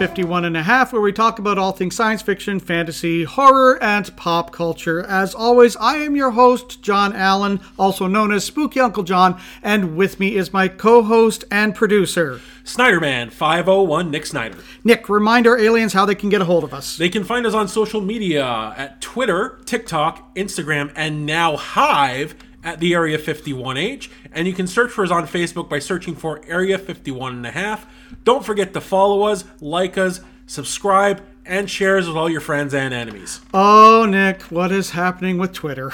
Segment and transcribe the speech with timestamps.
[0.00, 4.16] 51 and a half, where we talk about all things science fiction, fantasy, horror, and
[4.16, 5.02] pop culture.
[5.02, 9.98] As always, I am your host, John Allen, also known as Spooky Uncle John, and
[9.98, 14.56] with me is my co host and producer, Snyderman 501 Nick Snyder.
[14.84, 15.10] Nick.
[15.10, 16.96] Remind our aliens how they can get a hold of us.
[16.96, 22.80] They can find us on social media at Twitter, TikTok, Instagram, and now Hive at
[22.80, 24.08] the Area 51H.
[24.32, 27.50] And you can search for us on Facebook by searching for Area 51 and a
[27.50, 27.86] half.
[28.30, 32.72] Don't forget to follow us, like us, subscribe, and share us with all your friends
[32.72, 33.40] and enemies.
[33.52, 35.90] Oh, Nick, what is happening with Twitter?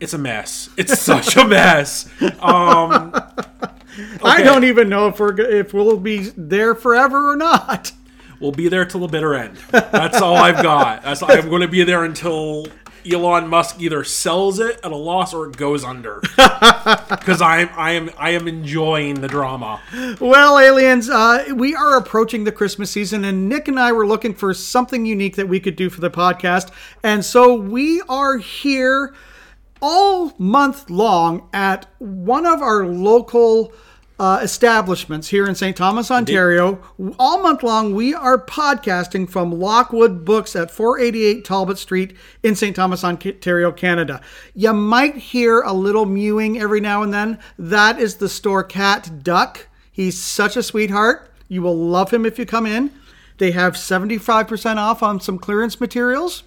[0.00, 0.68] It's a mess.
[0.76, 2.10] It's such a mess.
[2.20, 3.14] Um,
[4.24, 7.92] I don't even know if we're if we'll be there forever or not.
[8.40, 9.56] We'll be there till the bitter end.
[9.70, 11.04] That's all I've got.
[11.04, 12.66] That's I'm going to be there until
[13.10, 16.22] Elon Musk either sells it at a loss or it goes under.
[17.08, 19.80] Because I am I am I am enjoying the drama.
[20.20, 24.34] Well, aliens, uh, we are approaching the Christmas season, and Nick and I were looking
[24.34, 26.70] for something unique that we could do for the podcast,
[27.02, 29.14] and so we are here
[29.80, 33.72] all month long at one of our local.
[34.16, 35.76] Uh, establishments here in St.
[35.76, 36.80] Thomas, Ontario.
[37.18, 42.76] All month long, we are podcasting from Lockwood Books at 488 Talbot Street in St.
[42.76, 44.20] Thomas, Ontario, Canada.
[44.54, 47.40] You might hear a little mewing every now and then.
[47.58, 49.66] That is the store cat Duck.
[49.90, 51.28] He's such a sweetheart.
[51.48, 52.92] You will love him if you come in.
[53.38, 56.44] They have 75% off on some clearance materials.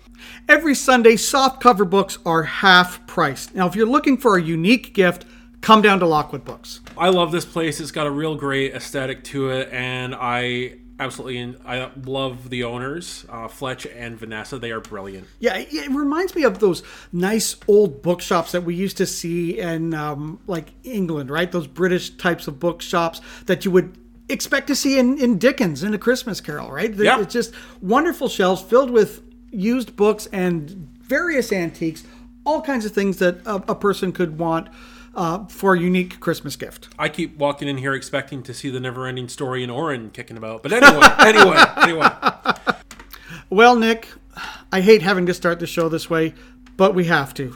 [0.48, 3.54] Every Sunday, soft cover books are half price.
[3.54, 5.26] Now, if you're looking for a unique gift,
[5.62, 6.82] come down to Lockwood Books.
[6.98, 7.80] I love this place.
[7.80, 13.26] It's got a real great aesthetic to it, and I absolutely I love the owners,
[13.30, 14.58] uh, Fletch and Vanessa.
[14.58, 15.28] They are brilliant.
[15.40, 16.82] Yeah, it reminds me of those
[17.12, 21.52] nice old bookshops that we used to see in um, like England, right?
[21.52, 23.96] Those British types of bookshops that you would
[24.30, 26.96] expect to see in, in Dickens in A Christmas Carol, right?
[26.96, 27.22] They're- Yeah.
[27.22, 32.04] It's just wonderful shelves filled with used books and various antiques,
[32.44, 34.68] all kinds of things that a, a person could want
[35.18, 36.90] uh, for a unique Christmas gift.
[36.98, 40.64] I keep walking in here expecting to see the never-ending story in Orin kicking about.
[40.64, 42.08] But anyway, anyway, anyway.
[43.50, 44.08] Well, Nick,
[44.72, 46.36] I hate having to start the show this way,
[46.78, 47.56] but we have to.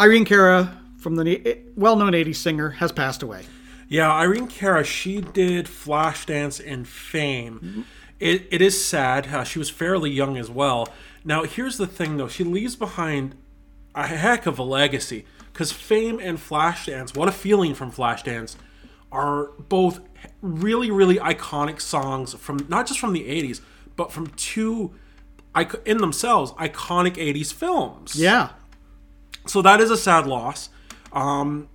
[0.00, 3.44] Irene Cara, from the well known 80s singer, has passed away.
[3.88, 7.84] Yeah, Irene Cara, she did Flashdance and Fame.
[8.18, 9.26] It, it is sad.
[9.26, 10.88] Uh, she was fairly young as well.
[11.24, 12.28] Now, here's the thing, though.
[12.28, 13.34] She leaves behind
[13.94, 15.26] a heck of a legacy.
[15.52, 18.56] Because Fame and Flashdance, What a Feeling from Flashdance,
[19.10, 20.00] are both
[20.40, 23.60] really, really iconic songs from not just from the 80s,
[23.96, 24.94] but from two,
[25.84, 28.50] in themselves, iconic 80s films Yeah.
[29.46, 30.70] so that is a sad loss.
[31.12, 31.68] Um,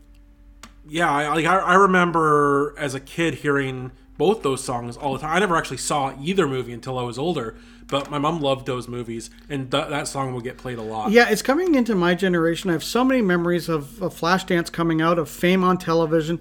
[0.89, 5.35] yeah, I, I remember as a kid hearing both those songs all the time.
[5.35, 7.55] I never actually saw either movie until I was older,
[7.87, 11.11] but my mom loved those movies, and th- that song will get played a lot.
[11.11, 12.69] Yeah, it's coming into my generation.
[12.69, 16.39] I have so many memories of, of Flashdance coming out, of fame on television,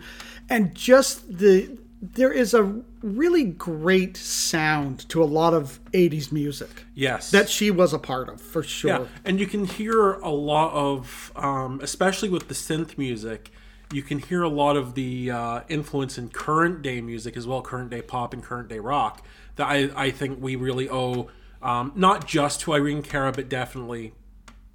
[0.48, 6.84] and just the there is a really great sound to a lot of 80s music
[6.94, 8.90] Yes, that she was a part of, for sure.
[8.90, 13.50] yeah, and you can hear a lot of, um, especially with the synth music.
[13.92, 17.62] You can hear a lot of the uh, influence in current day music as well,
[17.62, 19.24] current day pop and current day rock.
[19.56, 21.28] That I, I think we really owe,
[21.62, 24.12] um, not just to Irene Cara, but definitely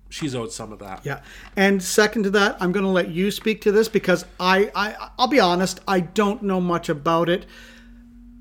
[0.10, 1.02] she's owed some of that.
[1.06, 1.22] Yeah.
[1.56, 5.10] And second to that, I'm going to let you speak to this because I, I
[5.18, 7.46] I'll be honest, I don't know much about it.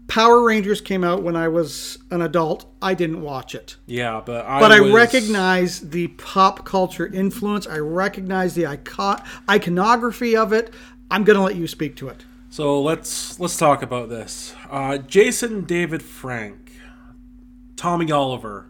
[0.08, 2.64] Power Rangers came out when I was an adult.
[2.82, 3.76] I didn't watch it.
[3.86, 7.66] Yeah, but I But I was- recognize the pop culture influence.
[7.68, 10.74] I recognize the icon- iconography of it.
[11.12, 12.24] I'm going to let you speak to it.
[12.52, 14.52] So let's let's talk about this.
[14.70, 16.70] Uh, Jason David Frank,
[17.74, 18.66] Tommy Oliver,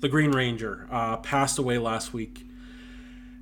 [0.00, 2.46] the Green Ranger, uh, passed away last week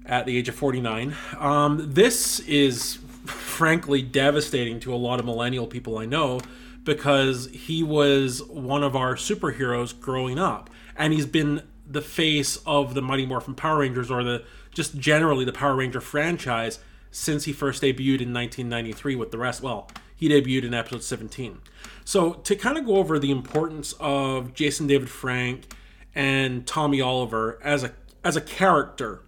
[0.04, 1.16] at the age of 49.
[1.36, 2.94] Um, this is
[3.24, 6.40] frankly devastating to a lot of millennial people I know
[6.84, 12.94] because he was one of our superheroes growing up, and he's been the face of
[12.94, 16.78] the Mighty Morphin Power Rangers or the just generally the Power Ranger franchise
[17.10, 19.60] since he first debuted in 1993 with the rest.
[19.60, 21.58] Well, he debuted in episode 17.
[22.06, 25.74] So to kind of go over the importance of Jason David Frank
[26.14, 27.92] and Tommy Oliver as a
[28.24, 29.20] as a character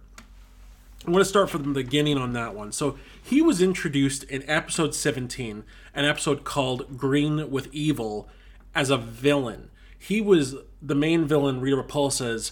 [1.05, 2.71] I'm going to start from the beginning on that one.
[2.71, 5.63] So he was introduced in episode 17,
[5.95, 8.27] an episode called Green with Evil,
[8.75, 9.71] as a villain.
[9.97, 12.51] He was the main villain, Rita Repulsa's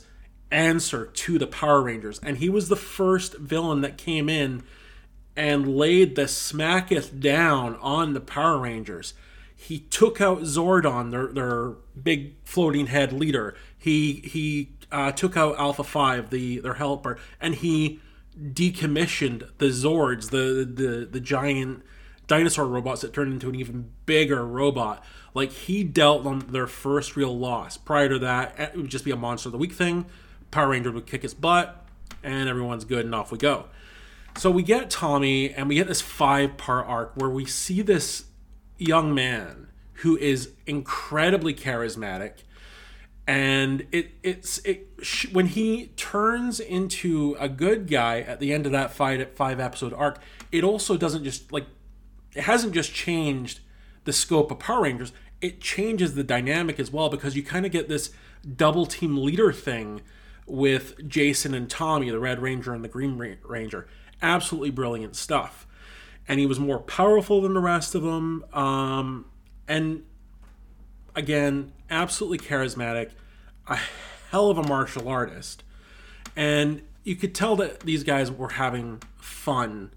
[0.50, 4.64] answer to the Power Rangers, and he was the first villain that came in
[5.36, 9.14] and laid the smacketh down on the Power Rangers.
[9.60, 11.72] He took out Zordon, their their
[12.02, 13.56] big floating head leader.
[13.76, 18.00] He he uh, took out Alpha Five, the their helper, and he
[18.40, 21.84] decommissioned the Zords, the the the giant
[22.28, 25.04] dinosaur robots that turned into an even bigger robot.
[25.34, 27.78] Like he dealt them their first real loss.
[27.78, 30.06] Prior to that, it would just be a monster of the week thing.
[30.52, 31.84] Power Ranger would kick his butt,
[32.24, 33.66] and everyone's good, and off we go.
[34.38, 38.26] So we get Tommy, and we get this five part arc where we see this
[38.78, 39.68] young man
[40.02, 42.44] who is incredibly charismatic
[43.28, 44.88] and it it's it
[45.34, 49.94] when he turns into a good guy at the end of that five five episode
[49.94, 50.20] arc
[50.52, 51.66] it also doesn't just like
[52.34, 53.60] it hasn't just changed
[54.06, 57.72] the scope of power rangers it changes the dynamic as well because you kind of
[57.72, 58.12] get this
[58.56, 60.02] double team leader thing
[60.46, 63.88] with jason and tommy the red ranger and the green ranger.
[64.22, 65.67] Absolutely brilliant stuff
[66.28, 69.26] and he was more powerful than the rest of them um,
[69.68, 70.04] and
[71.18, 73.10] again, absolutely charismatic,
[73.68, 73.78] a
[74.30, 75.64] hell of a martial artist.
[76.36, 79.92] And you could tell that these guys were having fun,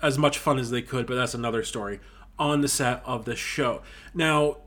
[0.00, 1.98] as much fun as they could, but that's another story,
[2.38, 3.82] on the set of this show.
[4.14, 4.58] Now,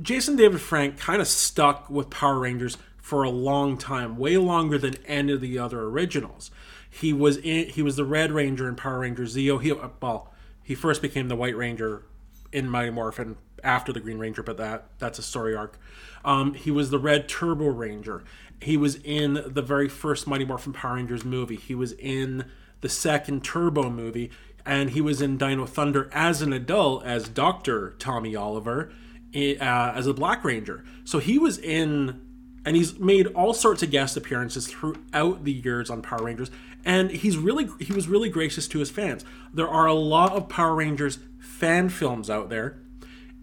[0.00, 4.78] Jason David Frank kind of stuck with Power Rangers for a long time, way longer
[4.78, 6.50] than any of the other originals.
[6.90, 9.60] He was in, he was the Red Ranger in Power Rangers Zeo.
[9.60, 10.32] He well,
[10.62, 12.04] he first became the White Ranger
[12.52, 15.78] in Mighty Morphin after the Green Ranger, but that that's a story arc.
[16.24, 18.24] Um, he was the Red Turbo Ranger.
[18.60, 21.56] He was in the very first Mighty Morphin Power Rangers movie.
[21.56, 22.50] He was in
[22.80, 24.30] the second Turbo movie,
[24.66, 28.92] and he was in Dino Thunder as an adult as Doctor Tommy Oliver,
[29.34, 30.84] uh, as a Black Ranger.
[31.04, 32.20] So he was in,
[32.64, 36.50] and he's made all sorts of guest appearances throughout the years on Power Rangers.
[36.88, 39.24] And he's really he was really gracious to his fans.
[39.54, 42.80] There are a lot of Power Rangers fan films out there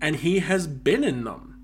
[0.01, 1.55] and he has been in them.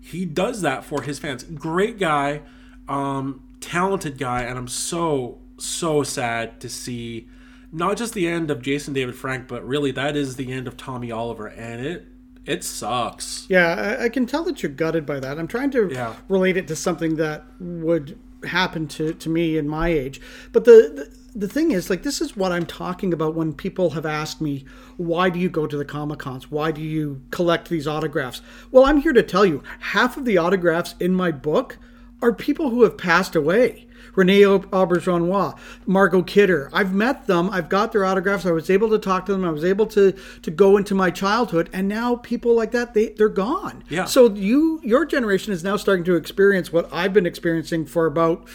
[0.00, 1.44] He does that for his fans.
[1.44, 2.42] Great guy,
[2.88, 7.28] um, talented guy, and I'm so so sad to see
[7.70, 10.76] not just the end of Jason David Frank, but really that is the end of
[10.76, 12.06] Tommy Oliver, and it
[12.44, 13.46] it sucks.
[13.48, 15.38] Yeah, I, I can tell that you're gutted by that.
[15.38, 16.16] I'm trying to yeah.
[16.28, 20.20] relate it to something that would happen to, to me in my age,
[20.52, 23.90] but the, the the thing is, like, this is what I'm talking about when people
[23.90, 24.64] have asked me,
[24.96, 26.50] why do you go to the Comic Cons?
[26.50, 28.42] Why do you collect these autographs?
[28.70, 31.78] Well, I'm here to tell you, half of the autographs in my book
[32.22, 33.86] are people who have passed away.
[34.16, 35.56] Renee Auberjonois,
[35.86, 36.68] Margot Kidder.
[36.72, 37.48] I've met them.
[37.50, 38.44] I've got their autographs.
[38.44, 39.44] I was able to talk to them.
[39.44, 40.12] I was able to
[40.42, 43.84] to go into my childhood, and now people like that they they're gone.
[43.88, 44.06] Yeah.
[44.06, 48.48] So you your generation is now starting to experience what I've been experiencing for about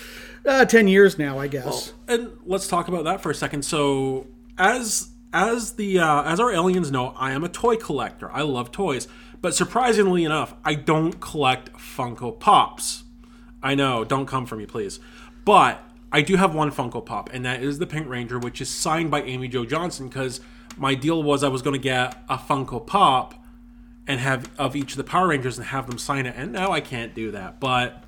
[0.45, 1.65] uh, 10 years now, I guess.
[1.65, 3.63] Well, and let's talk about that for a second.
[3.63, 4.27] So,
[4.57, 8.31] as as the uh, as our aliens know, I am a toy collector.
[8.31, 9.07] I love toys,
[9.41, 13.04] but surprisingly enough, I don't collect Funko Pops.
[13.65, 15.00] I know, don't come for me, please.
[15.44, 18.69] But I do have one Funko Pop, and that is the Pink Ranger, which is
[18.69, 20.07] signed by Amy Jo Johnson.
[20.07, 20.39] Because
[20.77, 23.33] my deal was I was going to get a Funko Pop
[24.07, 26.72] and have of each of the Power Rangers and have them sign it, and now
[26.72, 27.60] I can't do that.
[27.60, 28.03] But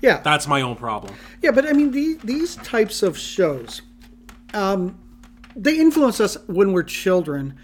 [0.00, 1.14] yeah, that's my own problem.
[1.42, 3.82] Yeah, but I mean, these these types of shows,
[4.54, 4.98] um,
[5.54, 7.54] they influence us when we're children,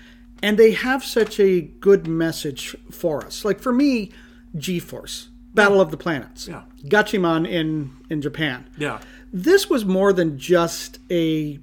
[0.42, 3.46] and they have such a good message for us.
[3.46, 4.12] Like for me,
[4.56, 9.00] G-Force, Battle of the Planets, yeah, Gatchaman in in Japan, yeah.
[9.32, 11.58] This was more than just a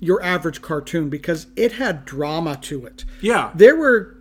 [0.00, 3.04] your average cartoon because it had drama to it.
[3.20, 4.14] Yeah, there were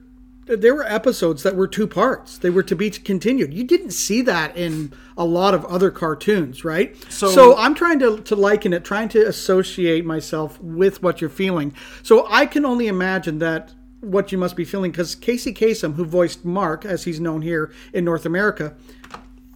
[0.46, 2.38] there were episodes that were two parts.
[2.38, 3.54] They were to be continued.
[3.54, 6.96] You didn't see that in a lot of other cartoons, right?
[7.12, 11.30] So, so I'm trying to, to liken it, trying to associate myself with what you're
[11.30, 11.74] feeling.
[12.02, 16.04] So I can only imagine that what you must be feeling because Casey Kasem, who
[16.04, 18.76] voiced Mark, as he's known here in North America,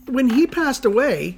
[0.07, 1.37] when he passed away,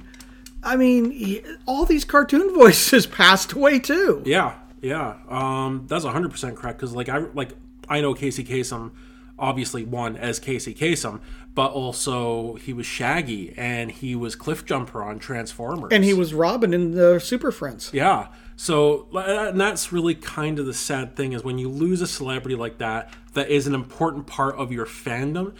[0.62, 4.22] I mean, he, all these cartoon voices passed away too.
[4.24, 6.78] Yeah, yeah, um, that's 100 percent correct.
[6.78, 7.50] Because like I like
[7.88, 8.92] I know Casey Kasem
[9.40, 11.18] obviously one as Casey Kasem,
[11.54, 16.72] but also he was Shaggy and he was Cliffjumper on Transformers, and he was Robin
[16.72, 17.90] in the Super Friends.
[17.92, 22.06] Yeah, so and that's really kind of the sad thing is when you lose a
[22.06, 25.54] celebrity like that that is an important part of your fandom.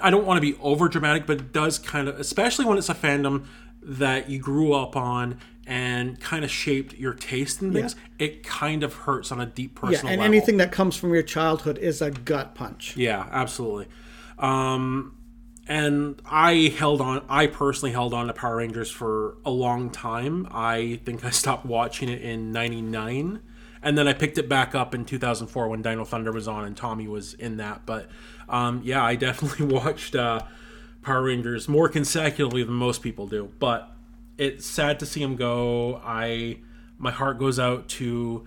[0.00, 2.88] I don't want to be over dramatic, but it does kind of, especially when it's
[2.88, 3.46] a fandom
[3.82, 8.26] that you grew up on and kind of shaped your taste in things, yeah.
[8.26, 10.34] it kind of hurts on a deep personal yeah, and level.
[10.34, 12.96] anything that comes from your childhood is a gut punch.
[12.96, 13.88] Yeah, absolutely.
[14.38, 15.16] Um,
[15.68, 17.24] and I held on.
[17.28, 20.46] I personally held on to Power Rangers for a long time.
[20.52, 23.40] I think I stopped watching it in '99,
[23.82, 26.76] and then I picked it back up in 2004 when Dino Thunder was on and
[26.76, 27.84] Tommy was in that.
[27.86, 28.08] But
[28.48, 30.42] um, yeah, I definitely watched uh,
[31.02, 33.50] Power Rangers more consecutively than most people do.
[33.58, 33.90] But
[34.38, 36.00] it's sad to see him go.
[36.04, 36.58] I
[36.98, 38.46] my heart goes out to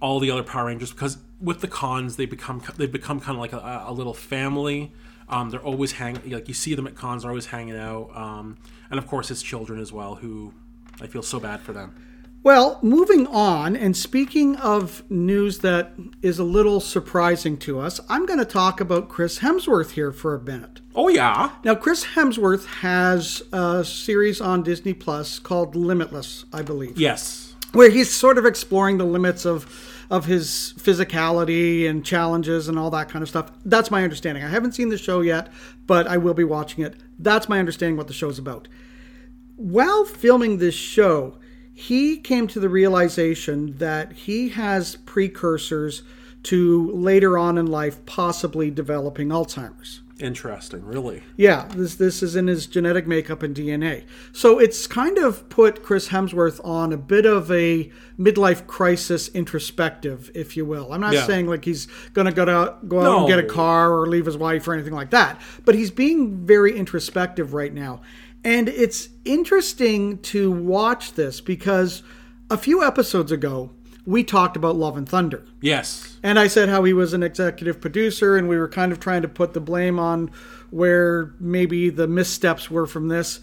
[0.00, 3.40] all the other Power Rangers because with the cons they become they become kind of
[3.40, 4.92] like a, a little family.
[5.28, 8.58] Um, they're always hanging like you see them at cons, they're always hanging out, um,
[8.90, 10.52] and of course his children as well, who
[11.00, 11.94] I feel so bad for them.
[12.42, 15.92] Well, moving on, and speaking of news that
[16.22, 20.34] is a little surprising to us, I'm going to talk about Chris Hemsworth here for
[20.34, 20.80] a minute.
[20.94, 21.52] Oh yeah.
[21.64, 26.98] Now, Chris Hemsworth has a series on Disney Plus called Limitless, I believe.
[26.98, 27.54] Yes.
[27.72, 29.66] Where he's sort of exploring the limits of
[30.10, 33.52] of his physicality and challenges and all that kind of stuff.
[33.64, 34.42] That's my understanding.
[34.42, 35.52] I haven't seen the show yet,
[35.86, 36.96] but I will be watching it.
[37.18, 38.66] That's my understanding what the show's about.
[39.54, 41.38] While filming this show,
[41.80, 46.02] he came to the realization that he has precursors
[46.42, 50.02] to later on in life possibly developing Alzheimer's.
[50.18, 51.22] Interesting, really.
[51.38, 54.04] Yeah, this this is in his genetic makeup and DNA.
[54.34, 60.30] So it's kind of put Chris Hemsworth on a bit of a midlife crisis introspective,
[60.34, 60.92] if you will.
[60.92, 61.26] I'm not Yeah.
[61.26, 64.26] saying like he's going to go out go out and get a car or leave
[64.26, 68.02] his wife or anything like that, but he's being very introspective right now.
[68.44, 72.02] And it's interesting to watch this because
[72.50, 73.70] a few episodes ago
[74.06, 75.44] we talked about Love and Thunder.
[75.60, 76.18] Yes.
[76.22, 79.22] And I said how he was an executive producer, and we were kind of trying
[79.22, 80.30] to put the blame on
[80.70, 83.40] where maybe the missteps were from this.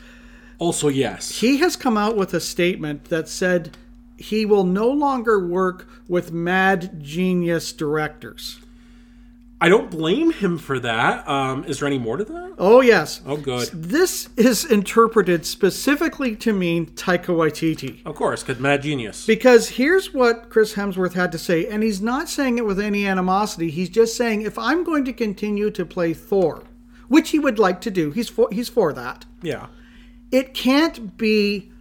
[0.60, 1.39] Also, yes.
[1.39, 3.77] He has come out with a statement that said
[4.18, 8.60] he will no longer work with mad genius directors.
[9.60, 11.28] I don't blame him for that.
[11.28, 12.54] Um, is there any more to that?
[12.60, 13.22] Oh, yes.
[13.26, 13.68] Oh, good.
[13.74, 18.06] This is interpreted specifically to mean Taika Waititi.
[18.06, 19.26] Of course, because Mad Genius.
[19.26, 23.08] Because here's what Chris Hemsworth had to say, and he's not saying it with any
[23.08, 23.72] animosity.
[23.72, 26.64] He's just saying if I'm going to continue to play Thor,
[27.08, 29.26] which he would like to do, he's for, he's for that.
[29.42, 29.68] yeah.
[30.30, 31.72] It can't be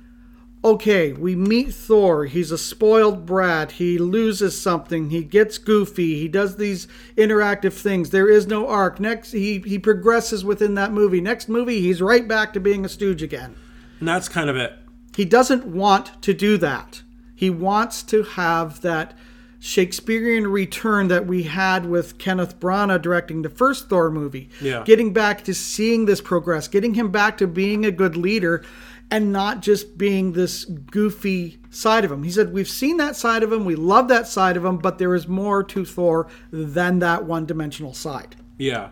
[0.67, 6.27] okay, we meet Thor, he's a spoiled brat, he loses something, he gets goofy, he
[6.27, 8.11] does these interactive things.
[8.11, 8.99] There is no arc.
[8.99, 11.21] Next he he progresses within that movie.
[11.21, 13.55] Next movie he's right back to being a stooge again.
[14.01, 14.73] And that's kind of it.
[15.15, 17.03] He doesn't want to do that.
[17.35, 19.17] He wants to have that
[19.59, 24.51] Shakespearean return that we had with Kenneth Branagh directing the first Thor movie.
[24.61, 24.83] Yeah.
[24.85, 28.65] Getting back to seeing this progress, getting him back to being a good leader
[29.11, 32.23] and not just being this goofy side of him.
[32.23, 34.99] He said, We've seen that side of him, we love that side of him, but
[34.99, 38.37] there is more to Thor than that one dimensional side.
[38.59, 38.91] Yeah.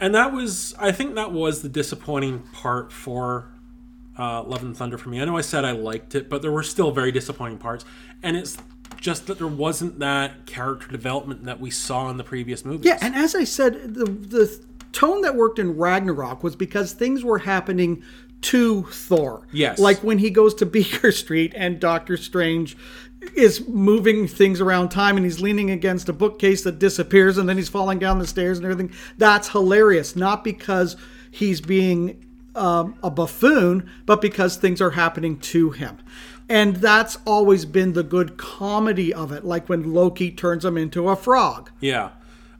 [0.00, 3.48] And that was, I think that was the disappointing part for
[4.16, 5.20] uh, Love and Thunder for me.
[5.20, 7.84] I know I said I liked it, but there were still very disappointing parts.
[8.22, 8.56] And it's
[9.00, 12.86] just that there wasn't that character development that we saw in the previous movies.
[12.86, 14.60] Yeah, and as I said, the the
[14.92, 18.02] tone that worked in Ragnarok was because things were happening
[18.40, 19.46] to Thor.
[19.52, 19.78] Yes.
[19.78, 22.76] Like when he goes to Bleecker Street and Doctor Strange
[23.34, 27.56] is moving things around time and he's leaning against a bookcase that disappears and then
[27.56, 28.94] he's falling down the stairs and everything.
[29.16, 30.14] That's hilarious.
[30.14, 30.96] Not because
[31.30, 35.98] he's being um, a buffoon, but because things are happening to him.
[36.48, 41.08] And that's always been the good comedy of it, like when Loki turns him into
[41.08, 41.70] a frog.
[41.80, 42.10] Yeah.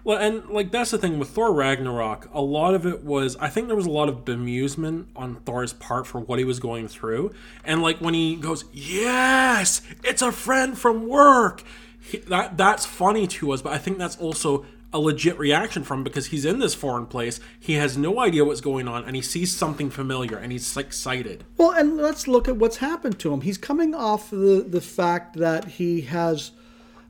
[0.05, 2.29] Well, and like that's the thing with Thor Ragnarok.
[2.33, 5.73] A lot of it was, I think there was a lot of bemusement on Thor's
[5.73, 7.33] part for what he was going through,
[7.65, 11.63] and like when he goes, "Yes, it's a friend from work,"
[12.01, 13.61] he, that that's funny to us.
[13.61, 17.41] But I think that's also a legit reaction from because he's in this foreign place.
[17.61, 21.45] He has no idea what's going on, and he sees something familiar, and he's excited.
[21.57, 23.43] Well, and let's look at what's happened to him.
[23.43, 26.53] He's coming off the, the fact that he has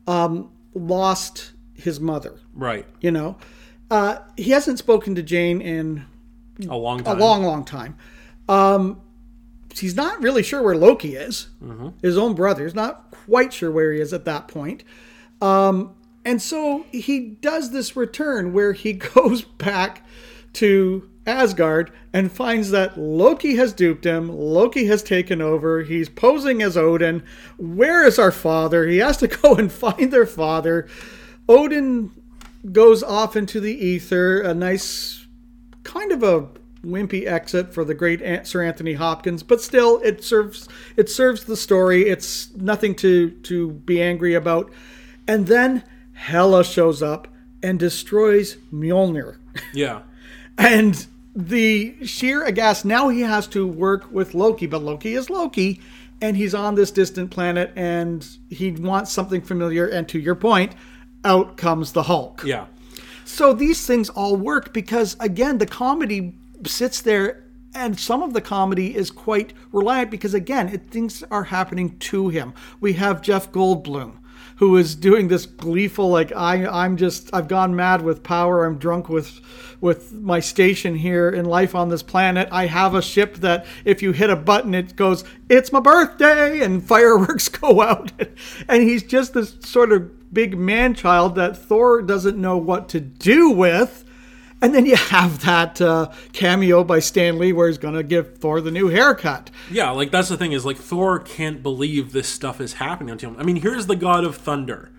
[0.06, 2.34] um, lost his mother.
[2.54, 2.84] Right.
[3.00, 3.36] You know,
[3.90, 6.04] uh, he hasn't spoken to Jane in
[6.68, 7.16] A long time.
[7.16, 7.96] a long, long time.
[8.48, 9.00] Um,
[9.74, 11.48] he's not really sure where Loki is.
[12.02, 12.66] His own brother.
[12.66, 14.84] is not quite sure where he is at that point.
[15.40, 15.94] Um,
[16.24, 20.04] and so he does this return where he goes back
[20.54, 24.28] to Asgard and finds that Loki has duped him.
[24.28, 25.82] Loki has taken over.
[25.82, 27.22] He's posing as Odin.
[27.58, 28.86] Where is our father?
[28.86, 30.88] He has to go and find their father.
[31.48, 32.10] Odin
[32.72, 35.26] goes off into the ether, a nice
[35.82, 36.48] kind of a
[36.84, 41.56] wimpy exit for the great Sir Anthony Hopkins, but still it serves it serves the
[41.56, 42.08] story.
[42.08, 44.70] It's nothing to to be angry about.
[45.26, 47.28] And then Hela shows up
[47.62, 49.36] and destroys Mjolnir.
[49.74, 50.02] Yeah.
[50.56, 55.80] And the sheer aghast now he has to work with Loki, but Loki is Loki,
[56.20, 60.74] and he's on this distant planet and he wants something familiar and to your point
[61.24, 62.42] out comes the hulk.
[62.44, 62.66] Yeah.
[63.24, 66.34] so these things all work because again the comedy
[66.66, 67.44] sits there
[67.74, 72.28] and some of the comedy is quite reliant because again it, things are happening to
[72.28, 72.54] him.
[72.80, 74.18] We have jeff goldblum
[74.56, 78.64] who is doing this gleeful like I, i'm just i've gone mad with power.
[78.64, 79.40] I'm drunk with
[79.80, 82.48] with my station here in life on this planet.
[82.50, 86.60] I have a ship that if you hit a button it goes it's my birthday
[86.60, 88.10] and fireworks go out.
[88.68, 93.00] And he's just this sort of big man child that thor doesn't know what to
[93.00, 94.04] do with
[94.60, 98.38] and then you have that uh, cameo by Stan Lee where he's going to give
[98.38, 99.50] Thor the new haircut.
[99.70, 103.28] Yeah, like that's the thing is like Thor can't believe this stuff is happening to
[103.28, 103.36] him.
[103.38, 104.90] I mean, here's the god of thunder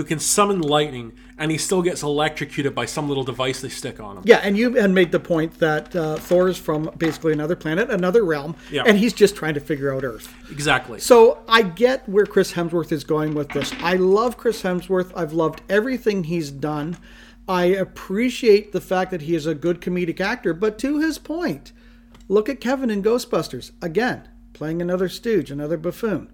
[0.00, 4.00] who can summon lightning and he still gets electrocuted by some little device they stick
[4.00, 4.22] on him.
[4.24, 7.90] Yeah, and you had made the point that uh, Thor is from basically another planet,
[7.90, 8.84] another realm, Yeah.
[8.86, 10.34] and he's just trying to figure out Earth.
[10.50, 11.00] Exactly.
[11.00, 13.74] So I get where Chris Hemsworth is going with this.
[13.82, 15.12] I love Chris Hemsworth.
[15.14, 16.96] I've loved everything he's done.
[17.46, 21.72] I appreciate the fact that he is a good comedic actor, but to his point,
[22.28, 23.72] look at Kevin in Ghostbusters.
[23.82, 26.30] Again, playing another stooge, another buffoon.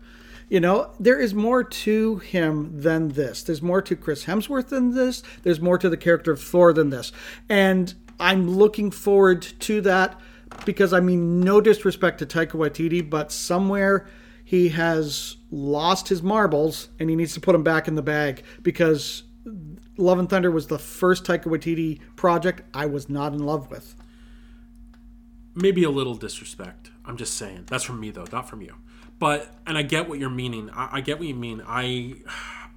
[0.49, 3.43] You know, there is more to him than this.
[3.43, 5.23] There's more to Chris Hemsworth than this.
[5.43, 7.11] There's more to the character of Thor than this.
[7.49, 10.21] And I'm looking forward to that
[10.65, 14.07] because, I mean, no disrespect to Taika Waititi, but somewhere
[14.45, 18.45] he has lost his marbles and he needs to put them back in the bag
[18.63, 19.25] because
[19.97, 23.97] Love and Thunder was the first Taika Waititi project I was not in love with.
[25.57, 26.91] maybe a little disrespect.
[27.05, 27.65] I'm just saying.
[27.67, 28.75] That's from me though, not from you.
[29.19, 30.71] But and I get what you're meaning.
[30.71, 31.63] I, I get what you mean.
[31.67, 32.17] I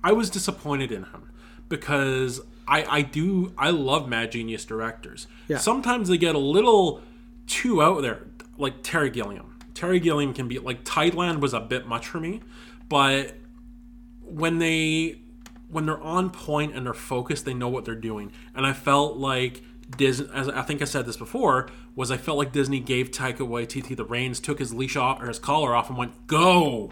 [0.04, 1.30] I was disappointed in him
[1.68, 5.28] because I I do I love Mad Genius directors.
[5.48, 5.58] Yeah.
[5.58, 7.02] Sometimes they get a little
[7.48, 9.56] too out there, like Terry Gilliam.
[9.74, 12.42] Terry Gilliam can be like Tideland was a bit much for me,
[12.88, 13.36] but
[14.24, 15.20] when they
[15.70, 18.32] when they're on point and they're focused, they know what they're doing.
[18.56, 19.62] And I felt like
[19.98, 23.40] Disney, as I think I said this before, was I felt like Disney gave Taika
[23.40, 26.92] Waititi the reins, took his leash off or his collar off, and went go.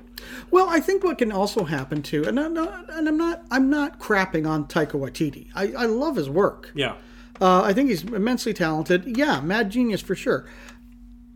[0.52, 3.70] Well, I think what can also happen too, and I'm not, and I'm not, I'm
[3.70, 5.48] not crapping on Taika Waititi.
[5.56, 6.72] I, I love his work.
[6.76, 6.96] Yeah,
[7.40, 9.18] Uh, I think he's immensely talented.
[9.18, 10.46] Yeah, mad genius for sure.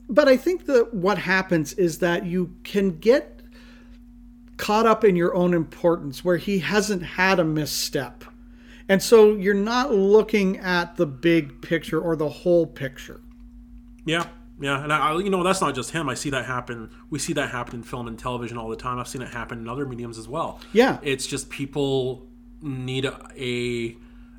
[0.09, 3.41] But I think that what happens is that you can get
[4.57, 8.25] caught up in your own importance where he hasn't had a misstep.
[8.89, 13.20] And so you're not looking at the big picture or the whole picture.
[14.05, 14.25] Yeah,
[14.59, 14.83] yeah.
[14.83, 16.09] And I, you know, that's not just him.
[16.09, 16.89] I see that happen.
[17.09, 18.99] We see that happen in film and television all the time.
[18.99, 20.59] I've seen it happen in other mediums as well.
[20.73, 20.99] Yeah.
[21.01, 22.27] it's just people
[22.61, 23.17] need a.
[23.37, 23.97] a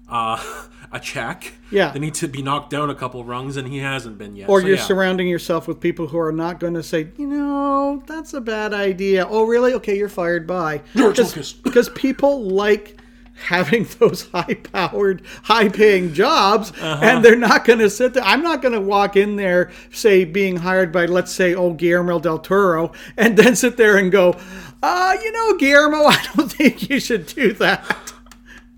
[0.09, 0.42] uh,
[0.92, 1.55] a check.
[1.70, 1.90] Yeah.
[1.92, 4.46] they need to be knocked down a couple rungs, and he hasn't been yet.
[4.51, 4.83] Or So, you're yeah.
[4.83, 8.75] surrounding yourself with people who are not going to say, you know, that's a bad
[8.75, 9.27] idea.
[9.27, 9.72] Oh, really?
[9.75, 10.46] Okay, you're fired.
[10.46, 10.83] Bye.
[10.94, 11.53] George Because- Lucas.
[11.55, 13.01] because people like
[13.35, 17.01] having those high-powered, high-paying jobs, Uh-huh.
[17.03, 18.23] and they're not going to sit there.
[18.25, 22.18] I'm not going to walk in there, say, being hired by, let's say, oh, Guillermo
[22.21, 24.37] del Toro, and then sit there and go,
[24.83, 28.12] uh, you know, Guillermo, I don't think you should do that.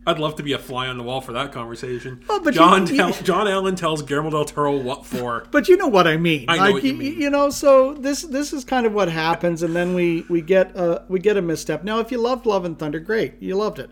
[0.07, 2.21] I'd love to be a fly on the wall for that conversation.
[2.29, 5.47] Oh, but John you- tell, John Allen tells Guillermo del Toro what for.
[5.51, 6.45] But you know what I mean.
[6.47, 7.19] I know like, what you mean.
[7.19, 10.77] You know, so this this is kind of what happens, and then we we get
[10.77, 11.85] a we get a misstep.
[11.85, 13.89] Now, if you loved Love and Thunder, great, you loved it.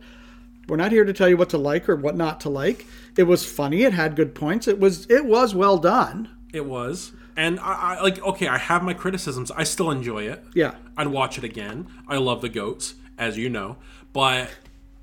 [0.68, 2.86] We're not here to tell you what to like or what not to like.
[3.16, 3.82] It was funny.
[3.82, 4.68] It had good points.
[4.68, 6.28] It was it was well done.
[6.52, 8.22] It was, and I, I like.
[8.22, 9.50] Okay, I have my criticisms.
[9.50, 10.44] I still enjoy it.
[10.54, 10.74] Yeah.
[10.96, 11.88] I'd watch it again.
[12.06, 13.78] I love the goats, as you know,
[14.12, 14.50] but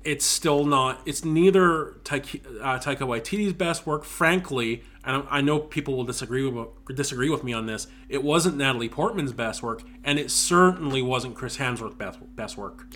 [0.02, 1.00] it's still not.
[1.04, 4.82] It's neither Taika, uh, Taika Waititi's best work, frankly.
[5.04, 7.86] And I I know people will disagree with disagree with me on this.
[8.08, 12.86] It wasn't Natalie Portman's best work, and it certainly wasn't Chris Hemsworth's best best work.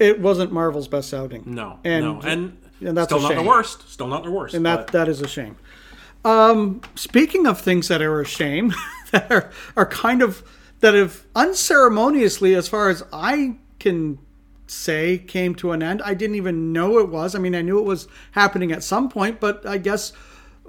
[0.00, 1.42] It wasn't Marvel's best outing.
[1.46, 3.44] No, And- no, and, and that's still a not shame.
[3.44, 3.88] the worst.
[3.90, 4.54] Still not the worst.
[4.54, 5.56] and that but- that is a shame.
[6.24, 8.72] Um, speaking of things that are a shame,
[9.12, 10.42] that are are kind of
[10.80, 14.18] that have unceremoniously, as far as I can
[14.66, 16.00] say, came to an end.
[16.02, 17.34] I didn't even know it was.
[17.34, 20.12] I mean, I knew it was happening at some point, but I guess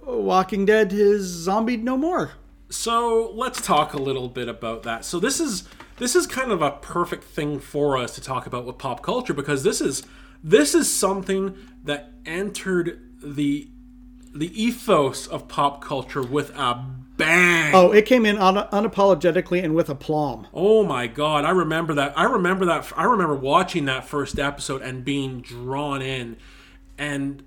[0.05, 2.31] Walking Dead is zombied no more.
[2.69, 5.03] So let's talk a little bit about that.
[5.05, 5.67] So this is
[6.01, 9.35] this is kind of a perfect thing for us to talk about with pop culture
[9.35, 10.01] because this is
[10.43, 13.69] this is something that entered the
[14.33, 16.83] the ethos of pop culture with a
[17.17, 17.75] bang.
[17.75, 20.47] Oh, it came in un- unapologetically and with aplomb.
[20.55, 22.17] Oh my god, I remember that.
[22.17, 22.91] I remember that.
[22.97, 26.35] I remember watching that first episode and being drawn in,
[26.97, 27.43] and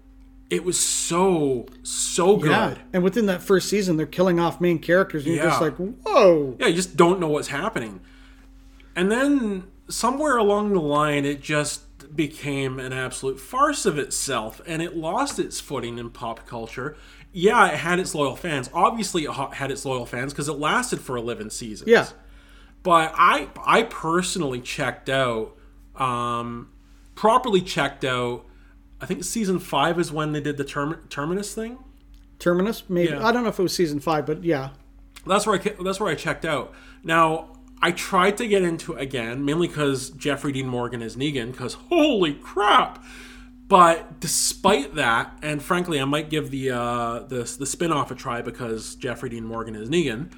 [0.49, 2.51] it was so so good.
[2.53, 5.75] Yeah, and within that first season, they're killing off main characters, and you're just like,
[5.75, 6.57] whoa.
[6.61, 7.99] Yeah, you just don't know what's happening.
[8.97, 11.83] And then somewhere along the line, it just
[12.15, 16.97] became an absolute farce of itself and it lost its footing in pop culture.
[17.33, 18.71] Yeah, it had its loyal fans.
[18.73, 21.91] Obviously, it had its loyal fans because it lasted for 11 seasons.
[21.91, 22.07] Yeah.
[22.85, 25.57] But I, I personally checked out,
[25.97, 26.71] um,
[27.17, 28.45] properly checked out.
[29.01, 31.79] I think season five is when they did the term- terminus thing.
[32.39, 33.13] Terminus, maybe.
[33.13, 33.27] Yeah.
[33.27, 34.71] I don't know if it was season five, but yeah.
[35.27, 36.75] That's where I that's where I checked out.
[37.03, 37.54] Now
[37.85, 41.53] I tried to get into it again, mainly because Jeffrey Dean Morgan is Negan.
[41.53, 43.05] Because holy crap!
[43.69, 48.15] But despite that, and frankly, I might give the uh, the the spin off a
[48.15, 50.33] try because Jeffrey Dean Morgan is Negan.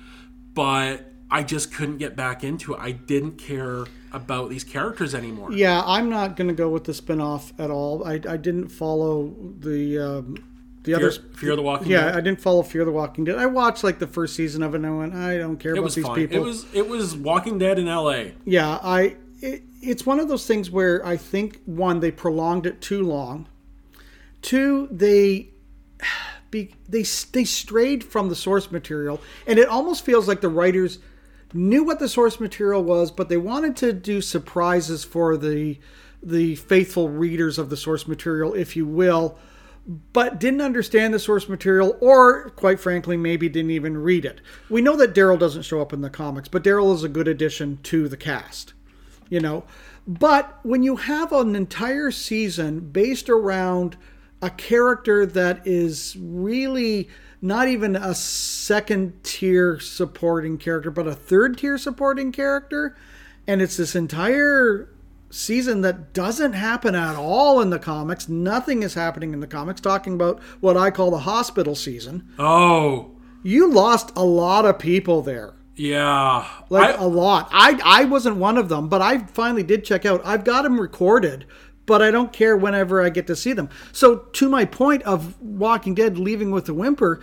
[0.54, 2.80] But I just couldn't get back into it.
[2.80, 5.52] I didn't care about these characters anymore.
[5.52, 8.04] Yeah, I'm not going to go with the spin-off at all.
[8.04, 10.44] I, I didn't follow the um,
[10.86, 11.10] the Fear, other.
[11.36, 11.92] Fear of the Walking Dead.
[11.92, 12.14] Yeah, Dead.
[12.16, 13.36] I didn't follow Fear the Walking Dead.
[13.36, 15.78] I watched like the first season of it, and I went, I don't care It
[15.78, 16.14] about these fine.
[16.14, 16.36] people.
[16.38, 18.32] It was it was Walking Dead in L.A.
[18.44, 19.16] Yeah, I.
[19.42, 23.46] It, it's one of those things where I think one they prolonged it too long.
[24.40, 25.50] Two, they
[26.50, 30.98] be they they strayed from the source material, and it almost feels like the writers
[31.52, 35.78] knew what the source material was, but they wanted to do surprises for the
[36.22, 39.38] the faithful readers of the source material, if you will,
[39.86, 44.40] but didn't understand the source material, or quite frankly, maybe didn't even read it.
[44.68, 47.28] We know that Daryl doesn't show up in the comics, but Daryl is a good
[47.28, 48.74] addition to the cast,
[49.28, 49.64] you know.
[50.06, 53.96] But when you have an entire season based around
[54.42, 57.08] a character that is really
[57.40, 62.96] not even a second tier supporting character, but a third tier supporting character,
[63.46, 64.88] and it's this entire
[65.36, 68.28] season that doesn't happen at all in the comics.
[68.28, 69.80] Nothing is happening in the comics.
[69.80, 72.28] Talking about what I call the hospital season.
[72.38, 75.54] Oh You lost a lot of people there.
[75.76, 77.48] yeah, Like I- a lot.
[77.52, 80.20] I I wasn't one of them, but I finally did check out.
[80.24, 81.44] I've got them recorded,
[81.84, 83.68] but I don't care whenever I get to see them.
[83.92, 87.20] So to my point of Walking Dead leaving with a whimper,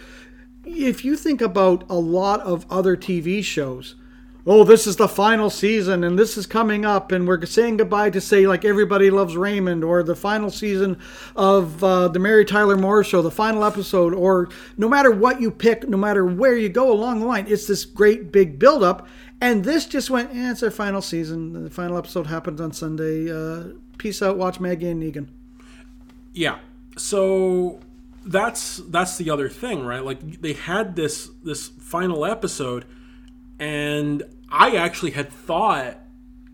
[0.66, 3.96] if you think about a lot of other TV shows,
[4.46, 8.10] oh, this is the final season and this is coming up and we're saying goodbye
[8.10, 11.00] to say like Everybody Loves Raymond or the final season
[11.36, 15.50] of uh, the Mary Tyler Moore show, the final episode, or no matter what you
[15.50, 19.08] pick, no matter where you go along the line, it's this great big buildup.
[19.40, 21.64] And this just went, eh, it's our final season.
[21.64, 23.32] The final episode happens on Sunday.
[23.32, 24.38] Uh, peace out.
[24.38, 25.28] Watch Maggie and Negan.
[26.34, 26.60] Yeah.
[26.98, 27.80] So
[28.26, 30.04] that's that's the other thing, right?
[30.04, 32.86] Like they had this this final episode
[33.60, 35.98] and I actually had thought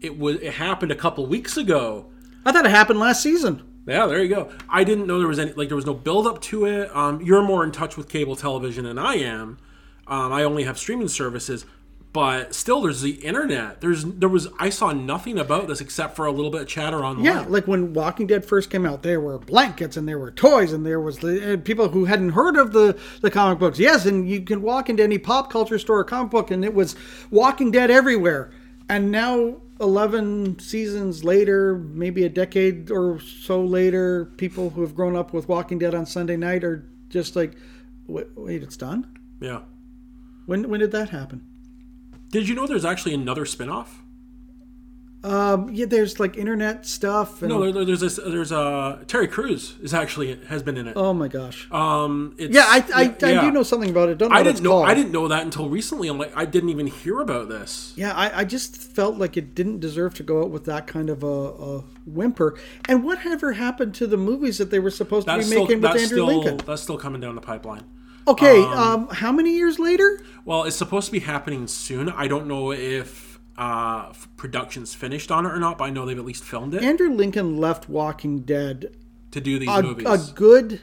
[0.02, 2.12] it was it happened a couple weeks ago.
[2.46, 3.64] I thought it happened last season.
[3.86, 4.52] Yeah, there you go.
[4.70, 6.96] I didn't know there was any like there was no build up to it.
[6.96, 9.58] Um, you're more in touch with cable television than I am.
[10.08, 11.66] Um, I only have streaming services,
[12.20, 13.80] but still, there's the internet.
[13.80, 17.02] There's there was I saw nothing about this except for a little bit of chatter
[17.02, 17.24] online.
[17.24, 20.74] Yeah, like when Walking Dead first came out, there were blankets and there were toys
[20.74, 23.80] and there was the uh, people who hadn't heard of the the comic books.
[23.80, 26.74] Yes, and you can walk into any pop culture store or comic book and it
[26.74, 26.94] was
[27.32, 28.52] Walking Dead everywhere.
[28.90, 35.16] And now, eleven seasons later, maybe a decade or so later, people who have grown
[35.16, 37.54] up with Walking Dead on Sunday night are just like,
[38.08, 39.08] wait, wait it's done.
[39.40, 39.62] yeah.
[40.48, 41.46] When when did that happen?
[42.30, 44.04] Did you know there's actually another spin-off?
[45.22, 47.42] Um, yeah, there's like internet stuff.
[47.42, 48.16] And, No, there, there's this.
[48.26, 50.94] There's uh Terry Crews is actually has been in it.
[50.96, 51.70] oh my gosh.
[51.74, 53.42] Um, it's, Yeah, I, I, I yeah.
[53.42, 54.18] do know something about it.
[54.18, 54.70] Don't know I didn't know.
[54.70, 54.88] called.
[54.88, 56.08] I didn't know that until recently.
[56.08, 57.92] I'm like, I didn't even hear about this.
[57.98, 61.10] Yeah, I, I just felt like it didn't deserve to go out with that kind
[61.10, 62.58] of a, a whimper.
[62.88, 65.92] And whatever happened to the movies that they were supposed to be still making with
[65.92, 66.58] Andrew still Lincoln?
[66.66, 67.84] that's still coming down the pipeline.
[68.28, 70.22] Okay, um, how many years later?
[70.46, 72.10] Well, it's supposed to be happening soon.
[72.10, 76.18] I don't know if uh, production's finished on it or not, but I know they've
[76.18, 78.96] at least filmed it Andrew Lincoln left Walking Dead
[79.32, 80.08] to do these a, movies.
[80.08, 80.82] a good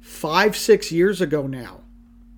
[0.00, 1.80] five, six years ago now.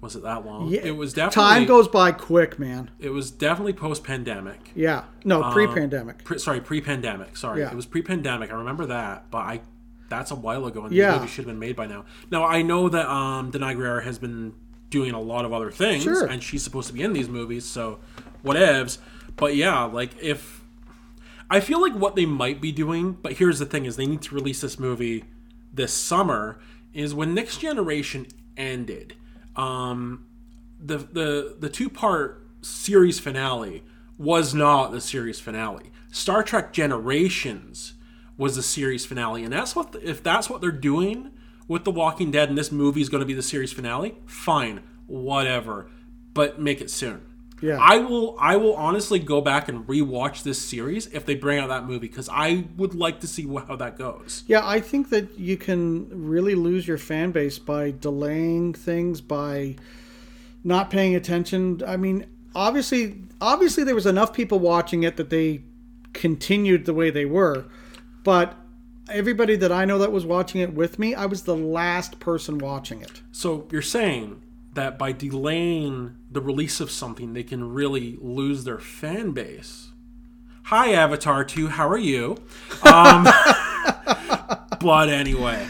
[0.00, 0.68] was it that long?
[0.68, 2.90] Yeah, it was definitely Time goes by quick, man.
[2.98, 4.70] It was definitely post pandemic.
[4.74, 6.24] Yeah, no, pre-pandemic.
[6.24, 7.36] Pre- sorry, pre-pandemic.
[7.36, 7.70] Sorry, Yeah.
[7.70, 8.52] it was pre-pandemic.
[8.52, 9.60] I remember that, but I
[10.08, 11.12] that's a while ago, and Yeah.
[11.12, 12.04] the movie should have been made by now.
[12.30, 14.54] Now I know that um, Danai Gurira has been
[14.90, 16.24] doing a lot of other things, Sure.
[16.26, 17.98] and she's supposed to be in these movies, so
[18.44, 18.98] whatevs.
[19.36, 20.62] But yeah, like if
[21.50, 24.22] I feel like what they might be doing, but here's the thing: is they need
[24.22, 25.24] to release this movie
[25.72, 26.58] this summer.
[26.94, 29.14] Is when Next Generation ended.
[29.56, 30.24] Um,
[30.80, 33.82] the the the two part series finale
[34.16, 35.92] was not the series finale.
[36.10, 37.92] Star Trek Generations
[38.38, 41.30] was the series finale, and that's what if that's what they're doing
[41.66, 44.16] with The Walking Dead, and this movie is going to be the series finale.
[44.24, 45.90] Fine, whatever,
[46.32, 47.20] but make it soon.
[47.60, 47.78] Yeah.
[47.80, 48.36] I will.
[48.38, 52.06] I will honestly go back and rewatch this series if they bring out that movie
[52.06, 54.44] because I would like to see how that goes.
[54.46, 59.76] Yeah, I think that you can really lose your fan base by delaying things, by
[60.62, 61.82] not paying attention.
[61.86, 65.62] I mean, obviously, obviously there was enough people watching it that they
[66.12, 67.64] continued the way they were,
[68.28, 68.58] but
[69.08, 72.58] everybody that I know that was watching it with me, I was the last person
[72.58, 73.22] watching it.
[73.32, 74.42] So you're saying
[74.74, 79.92] that by delaying the release of something, they can really lose their fan base.
[80.64, 82.36] Hi, Avatar 2, how are you?
[82.82, 83.24] Um,
[84.78, 85.66] but anyway,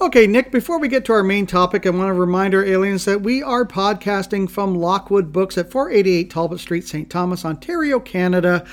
[0.00, 3.04] Okay, Nick, before we get to our main topic, I want to remind our aliens
[3.04, 7.08] that we are podcasting from Lockwood Books at 488 Talbot Street, St.
[7.10, 8.66] Thomas, Ontario, Canada,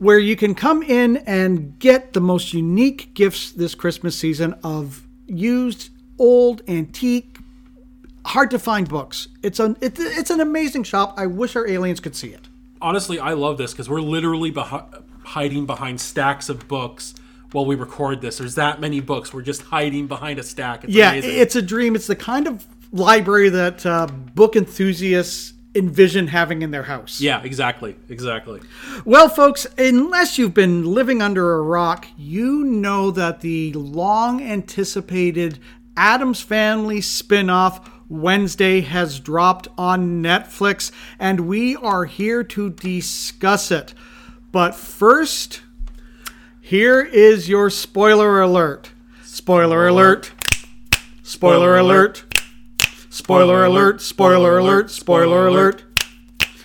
[0.00, 5.06] where you can come in and get the most unique gifts this Christmas season of
[5.26, 7.38] used, old, antique,
[8.24, 9.28] hard to find books.
[9.42, 11.14] It's an it, it's an amazing shop.
[11.16, 12.48] I wish our aliens could see it.
[12.82, 17.14] honestly, I love this because we're literally behi- hiding behind stacks of books
[17.52, 18.38] while we record this.
[18.38, 19.34] There's that many books.
[19.34, 20.84] We're just hiding behind a stack.
[20.84, 21.38] It's Yeah, amazing.
[21.38, 21.94] it's a dream.
[21.94, 27.20] It's the kind of library that uh, book enthusiasts envision having in their house.
[27.20, 28.60] yeah, exactly, exactly.
[29.04, 35.58] Well, folks, unless you've been living under a rock, you know that the long anticipated
[35.96, 43.70] Addams Family spin off Wednesday has dropped on Netflix, and we are here to discuss
[43.70, 43.94] it.
[44.50, 45.62] But first,
[46.60, 48.90] here is your spoiler alert.
[49.22, 50.32] Spoiler alert.
[51.22, 52.29] Spoiler alert.
[53.20, 54.00] Spoiler alert.
[54.00, 54.90] Spoiler alert.
[54.90, 55.84] Spoiler alert.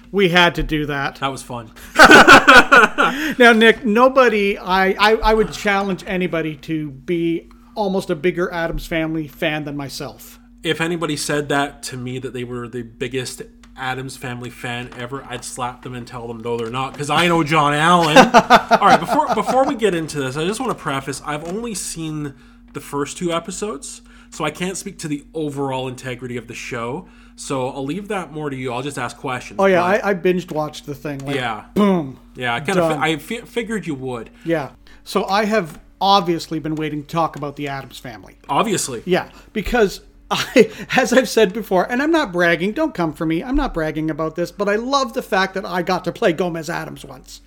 [0.09, 1.15] We had to do that.
[1.17, 1.71] That was fun.
[3.37, 8.87] Now, Nick, nobody, I, I, I would challenge anybody to be almost a bigger Addams
[8.87, 10.39] Family fan than myself.
[10.63, 13.41] If anybody said that to me that they were the biggest
[13.77, 17.27] Addams Family fan ever, I'd slap them and tell them no, they're not because I
[17.27, 18.17] know John Allen.
[18.79, 21.75] All right, before before we get into this, I just want to preface: I've only
[21.75, 22.33] seen
[22.73, 27.07] the first two episodes, so I can't speak to the overall integrity of the show.
[27.37, 28.71] So I'll leave that more to you.
[28.71, 29.59] I'll just ask questions.
[29.59, 31.19] Oh, yeah, but- I, I binged watched the thing.
[31.19, 32.19] Like, yeah, Boom.
[32.35, 32.55] yeah.
[32.55, 32.91] I kind of.
[32.99, 34.29] I fi- figured you would.
[34.45, 34.71] Yeah.
[35.03, 38.37] So I have obviously been waiting to talk about the Addams Family.
[38.49, 43.25] Obviously, Yeah, because I, as I've said before, and I'm not bragging, don't come for
[43.25, 46.11] me, I'm not bragging about this, but I love the fact that I got to
[46.11, 47.41] play Gomez Addams once.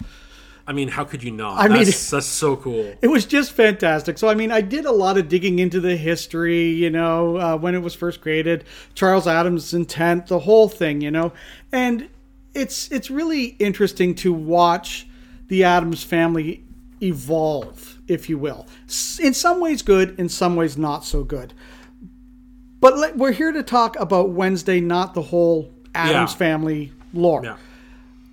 [0.69, 1.59] I mean, how could you not?
[1.59, 2.95] I mean- that's, that's so cool.
[3.03, 4.19] It was just fantastic.
[4.19, 7.57] So, I mean, I did a lot of digging into the history, you know, uh,
[7.57, 11.33] when it was first created, Charles Addams' intent, the whole thing, you know,
[11.73, 12.09] and
[12.55, 15.07] it's it's really interesting to watch
[15.49, 16.65] the Addams family
[17.03, 18.67] evolve, if you will.
[19.21, 20.19] In some ways, good.
[20.21, 21.55] In some ways, not so good.
[22.81, 26.37] But let, we're here to talk about Wednesday, not the whole Addams Yeah.
[26.37, 27.43] family lore.
[27.45, 27.57] Yeah.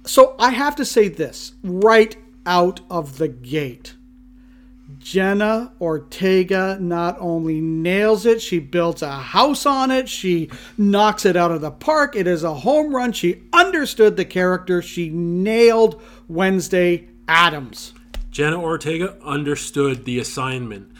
[0.05, 3.95] So I have to say this right out of the gate.
[4.99, 11.35] Jenna Ortega not only nails it, she builds a house on it, she knocks it
[11.35, 12.15] out of the park.
[12.15, 13.11] It is a home run.
[13.11, 14.81] She understood the character.
[14.81, 17.93] She nailed Wednesday Addams.
[18.29, 20.91] Jenna Ortega understood the assignment.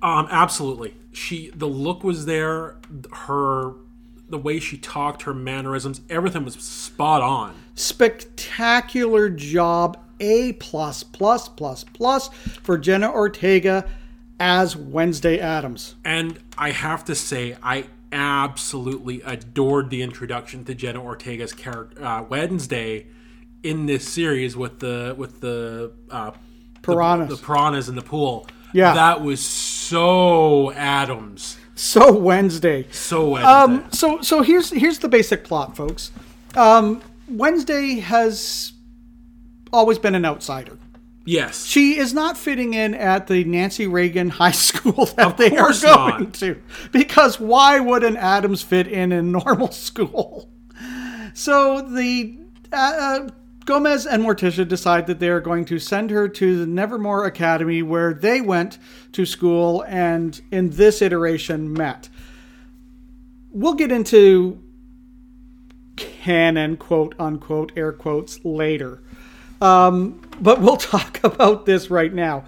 [0.00, 0.94] Um, absolutely.
[1.12, 2.76] She the look was there,
[3.12, 3.74] her
[4.28, 7.54] the way she talked, her mannerisms, everything was spot on.
[7.74, 9.98] Spectacular job.
[10.20, 12.28] A plus plus plus plus
[12.62, 13.88] for Jenna Ortega
[14.40, 15.94] as Wednesday Addams.
[16.04, 22.22] And I have to say, I absolutely adored the introduction to Jenna Ortega's character uh,
[22.28, 23.06] Wednesday
[23.62, 26.30] in this series with the with the uh,
[26.82, 27.28] Piranhas.
[27.28, 28.46] the, the piranhas in the pool.
[28.72, 28.92] Yeah.
[28.94, 32.86] that was so Addams, So Wednesday.
[32.90, 33.48] so Wednesday.
[33.48, 36.10] Um, so so here's here's the basic plot, folks.
[36.56, 38.73] Um, Wednesday has
[39.74, 40.78] always been an outsider.
[41.26, 45.72] yes, She is not fitting in at the Nancy Reagan High School that they are
[45.72, 46.34] going not.
[46.34, 46.60] to,
[46.92, 50.50] because why would an Addams fit in a normal school?
[51.34, 52.38] So the
[52.72, 53.28] uh, uh,
[53.64, 57.82] Gomez and Morticia decide that they are going to send her to the Nevermore Academy,
[57.82, 58.78] where they went
[59.12, 62.08] to school and in this iteration met.
[63.50, 64.60] We'll get into
[65.96, 69.02] canon, quote unquote, air quotes, later.
[69.64, 72.44] Um, but we'll talk about this right now.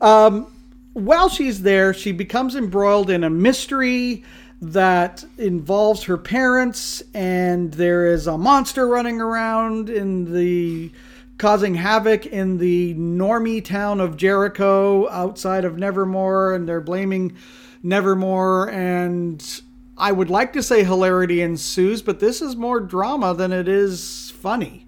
[0.00, 0.46] Um,
[0.92, 4.24] while she's there, she becomes embroiled in a mystery
[4.60, 10.90] that involves her parents, and there is a monster running around in the
[11.38, 17.36] causing havoc in the normie town of Jericho outside of Nevermore, and they're blaming
[17.84, 19.62] Nevermore and
[19.96, 24.32] I would like to say hilarity ensues, but this is more drama than it is
[24.36, 24.87] funny.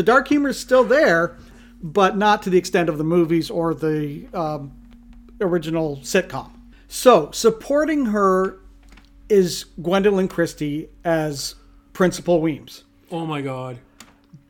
[0.00, 1.36] The dark humor is still there,
[1.82, 4.72] but not to the extent of the movies or the um,
[5.42, 6.50] original sitcom.
[6.88, 8.60] So, supporting her
[9.28, 11.54] is Gwendoline Christie as
[11.92, 12.84] Principal Weems.
[13.10, 13.80] Oh my god.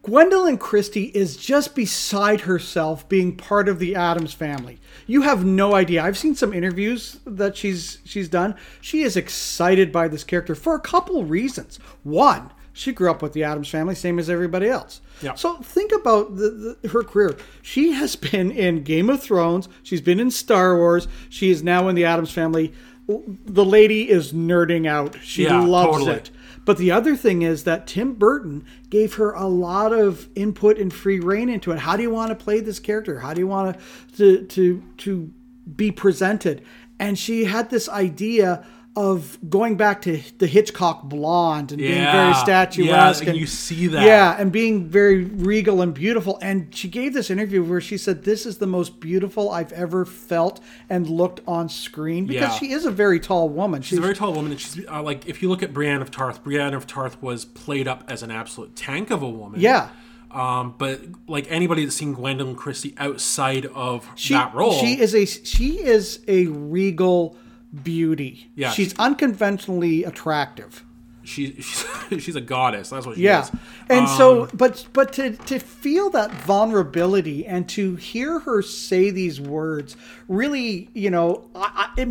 [0.05, 4.79] Gwendoline Christie is just beside herself being part of the Addams family.
[5.09, 6.05] You have no idea.
[6.05, 8.55] I've seen some interviews that she's she's done.
[8.81, 11.79] She is excited by this character for a couple reasons.
[12.05, 15.03] One, she grew up with the Addams family, same as everybody else.
[15.21, 15.35] Yeah.
[15.35, 17.37] So think about the, the, her career.
[17.61, 19.69] She has been in Game of Thrones.
[19.83, 21.07] She's been in Star Wars.
[21.29, 22.73] She is now in the Addams family.
[23.07, 25.19] The lady is nerding out.
[25.23, 26.17] She Yeah, loves totally.
[26.17, 26.31] it.
[26.65, 30.93] But the other thing is that Tim Burton gave her a lot of input and
[30.93, 31.81] free reign into it.
[31.81, 33.19] How do you want to play this character?
[33.21, 33.77] How do you want
[34.17, 35.31] to to to
[35.77, 36.63] be presented?
[36.99, 38.65] And she had this idea
[38.97, 43.23] of going back to the Hitchcock blonde and being very statuesque.
[43.23, 44.05] Yeah, and you see that.
[44.05, 46.39] Yeah, and being very regal and beautiful.
[46.43, 50.05] And she gave this interview where she said, "This is the most beautiful I've ever
[50.05, 52.59] felt and looked on screen." Because Yeah.
[52.59, 53.81] she is a very tall woman.
[53.83, 56.11] She's a very tall woman, and she's uh, like, if you look at Brienne of
[56.11, 59.61] Tarth, Brienne of Tarth was played up as an absolute tank of a woman.
[59.61, 59.91] yeah.
[60.33, 65.13] Um, but like anybody that's seen Gwendoline Christie outside of she, that role, She is
[65.13, 67.37] a she is a regal
[67.85, 68.51] beauty.
[68.55, 68.71] Yeah.
[68.71, 70.85] she's unconventionally attractive.
[71.23, 71.85] she, she's
[72.25, 72.91] she's a goddess.
[72.91, 73.51] That's what she Yeah, is.
[73.89, 79.11] and so Um, but but to to feel that vulnerability and to hear her say
[79.11, 79.97] these words
[80.29, 82.09] really, you know, I, I, it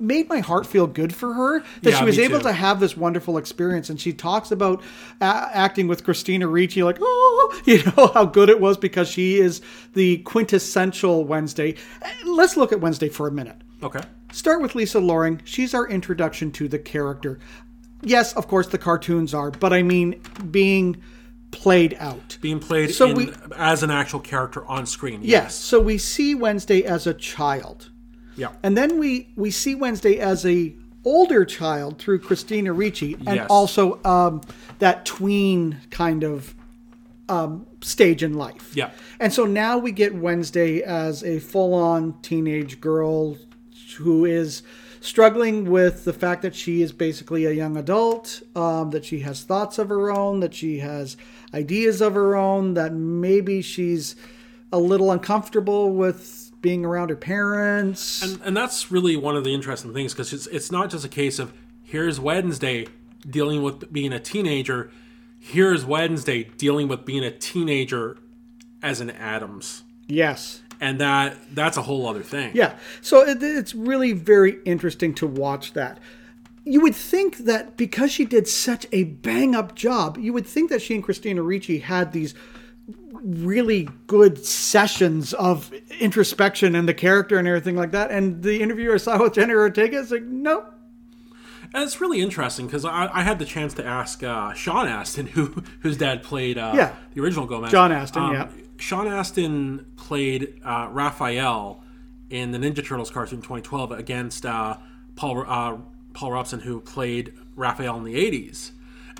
[0.00, 2.44] made my heart feel good for her that Yeah, she was able too.
[2.44, 3.88] to have this wonderful experience.
[3.88, 4.82] And she talks about
[5.20, 9.38] a- acting with Christina Ricci, like oh, you know how good it was because she
[9.38, 9.60] is
[9.94, 11.74] the quintessential Wednesday.
[12.24, 13.56] Let's look at Wednesday for a minute.
[13.82, 14.00] Okay.
[14.32, 15.40] Start with Lisa Loring.
[15.44, 17.38] She's our introduction to the character.
[18.02, 21.00] Yes, of course, the cartoons are, but I mean, being
[21.50, 22.38] played out.
[22.40, 25.20] Being played So in, we- as an actual character on screen.
[25.22, 27.90] Yes, so we see Wednesday as a child.
[28.36, 28.48] Yeah.
[28.62, 33.46] And then we, we see Wednesday as a older child through Christina Ricci and Yes.
[33.50, 34.40] also um,
[34.78, 36.54] that tween kind of
[37.28, 38.70] um, stage in life.
[38.74, 38.90] Yeah.
[39.20, 43.36] And so now we get Wednesday as a full on teenage girl
[43.94, 44.62] who is
[45.00, 49.42] struggling with the fact that she is basically a young adult, um, that she has
[49.42, 51.16] thoughts of her own, that she has
[51.52, 54.14] ideas of her own, that maybe she's
[54.72, 58.22] a little uncomfortable with being around her parents.
[58.22, 61.08] And, and that's really one of the interesting things because it's, it's not just a
[61.08, 61.52] case of
[61.82, 62.86] here's Wednesday
[63.28, 64.90] dealing with being a teenager,
[65.38, 68.16] here's Wednesday dealing with being a teenager
[68.82, 69.82] as an Addams.
[70.08, 70.61] yes.
[70.82, 72.50] And that that's a whole other thing.
[72.54, 72.76] Yeah.
[73.00, 75.98] So it, it's really very interesting to watch that.
[76.64, 80.70] You would think that because she did such a bang up job, you would think
[80.70, 82.34] that she and Christina Ricci had these
[83.22, 88.10] really good sessions of introspection and the character and everything like that.
[88.10, 90.68] And the interview I saw with Jenny Ortega is like, nope.
[91.74, 95.26] And it's really interesting because I, I had the chance to ask uh, Sean Astin,
[95.34, 96.92] who whose dad played uh, Yeah.
[97.14, 97.70] the original Gomez.
[97.70, 98.48] John Astin, yeah.
[98.82, 101.84] Sean Astin played uh, Raphael
[102.30, 104.76] in the Ninja Turtles cartoon 2012 against uh,
[105.14, 105.76] Paul uh,
[106.14, 108.72] Paul Robson, who played Raphael in the 80s.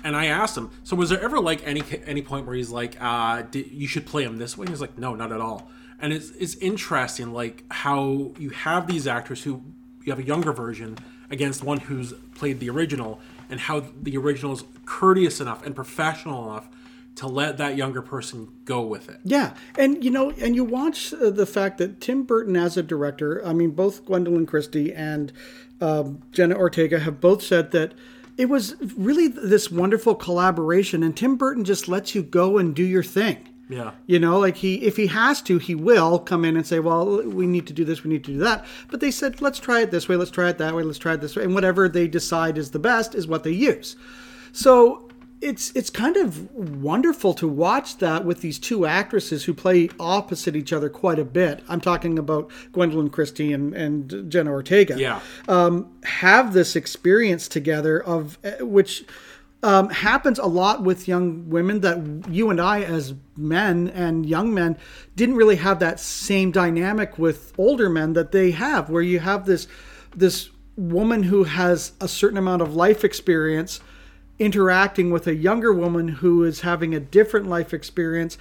[0.03, 2.97] And I asked him, so was there ever like any any point where he's like,
[2.99, 4.67] uh, you should play him this way?
[4.67, 5.71] He's like, no, not at all.
[5.97, 9.63] And it's it's interesting, like how you have these actors who
[10.03, 10.97] you have a younger version
[11.29, 16.51] against one who's played the original, and how the original is courteous enough and professional
[16.51, 16.67] enough
[17.15, 19.19] to let that younger person go with it.
[19.23, 22.83] Yeah, and you know, and you watch uh, the fact that Tim Burton, as a
[22.83, 25.31] director, I mean, both Gwendoline Christie and
[25.79, 27.93] um, Jenna Ortega have both said that
[28.37, 32.83] it was really this wonderful collaboration, and Tim Burton just lets you go and do
[32.83, 33.37] your thing.
[33.69, 33.91] Yeah.
[34.07, 37.23] You know, like he, if he has to, he will come in and say, "Well,
[37.23, 39.81] we need to do this, we need to do that." But they said, "Let's try
[39.81, 41.87] it this way, let's try it that way, let's try it this way," and whatever
[41.87, 43.95] they decide is the best is what they use.
[44.51, 45.09] So
[45.43, 50.55] it's it's kind of wonderful to watch that with these two actresses who play opposite
[50.55, 51.61] each other quite a bit.
[51.67, 55.19] I'm talking about Gwendoline Christie and, and Jenna Ortega Yeah.
[56.03, 59.03] have this experience together of uh, which
[59.61, 64.53] um, happens a lot with young women that you and I as men and young
[64.53, 64.77] men
[65.15, 69.45] didn't really have that same dynamic with older men that they have where you have
[69.45, 69.67] this
[70.15, 73.79] this woman who has a certain amount of life experience
[74.39, 78.37] interacting with a younger woman who is having a different life experience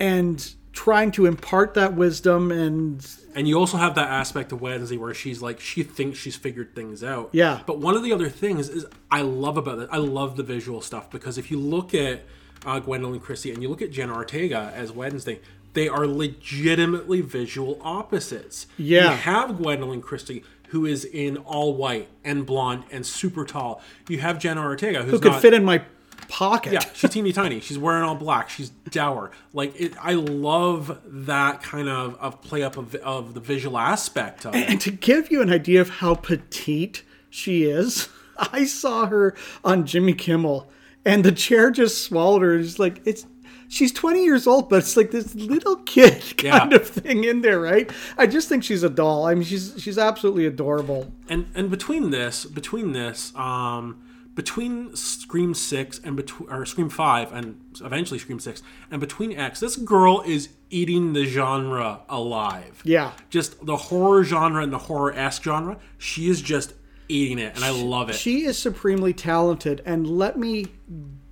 [0.00, 4.98] and trying to impart that wisdom and And you also have that aspect of Wednesday
[4.98, 7.30] where she's like she thinks she's figured things out.
[7.32, 7.60] Yeah.
[7.66, 9.88] But one of the other things is I love about it.
[9.90, 12.22] I love the visual stuff because if you look at
[12.64, 15.40] uh, Gwendoline Christie, and you look at Jenna Ortega as Wednesday,
[15.74, 18.66] they are legitimately visual opposites.
[18.76, 19.10] Yeah.
[19.10, 23.80] You have Gwendoline Christie, who is in all white and blonde and super tall.
[24.08, 25.82] You have Jenna Ortega, who's Who could not, fit in my
[26.28, 26.72] pocket?
[26.72, 27.60] yeah, she's teeny tiny.
[27.60, 28.48] She's wearing all black.
[28.50, 29.30] She's dour.
[29.52, 34.44] Like it, I love that kind of, of play up of, of the visual aspect
[34.44, 34.68] of it.
[34.68, 38.08] And to give you an idea of how petite she is,
[38.38, 40.68] I saw her on Jimmy Kimmel,
[41.04, 42.56] and the chair just swallowed her.
[42.56, 43.26] It's like it's
[43.68, 46.76] she's 20 years old, but it's like this little kid kind Yeah.
[46.78, 47.90] of thing in there, right?
[48.18, 49.26] I just think she's a doll.
[49.26, 51.12] I mean, she's she's absolutely adorable.
[51.28, 54.02] and and between this between this um
[54.34, 59.60] between scream 6 and between or scream 5 and eventually scream 6 and between x
[59.60, 63.12] this girl is eating the genre alive Yeah.
[63.30, 66.74] just the horror genre and the horror-esque genre she is just
[67.08, 70.66] eating it and i love it She is supremely talented, and let me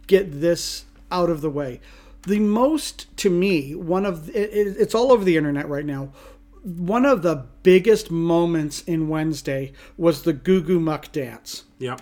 [0.07, 1.81] get this out of the way.
[2.27, 6.11] The most, to me, one of it, it- it's all over the internet right now.
[6.63, 12.01] One of the biggest moments in Wednesday was the Goo Goo Muck dance yep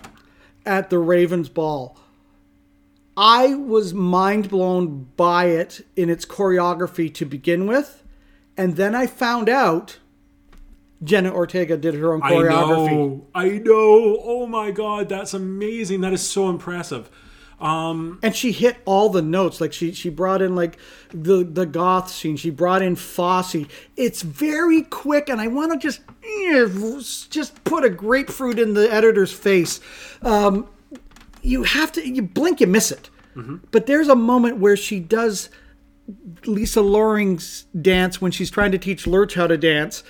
[0.65, 1.97] at the Ravens Ball.
[3.17, 8.03] I was mind blown by it in its choreography to begin with,
[8.57, 9.99] and then I found out
[11.03, 12.87] Jenna Ortega did her own choreography.
[12.89, 17.09] i know i know oh my god that's amazing that is so impressive
[17.63, 20.77] um and she hit all the notes like she she brought in like
[21.13, 23.65] the the goth scene she brought in Fosse.
[23.95, 26.67] It's very quick and I want to just eh,
[27.29, 29.79] just put a grapefruit in the editor's face.
[30.21, 30.67] Um,
[31.41, 33.09] you have to you blink you miss it.
[33.71, 35.49] But there's a moment where she does
[36.45, 40.03] Lisa Loring's dance when she's trying to teach Lurch how to dance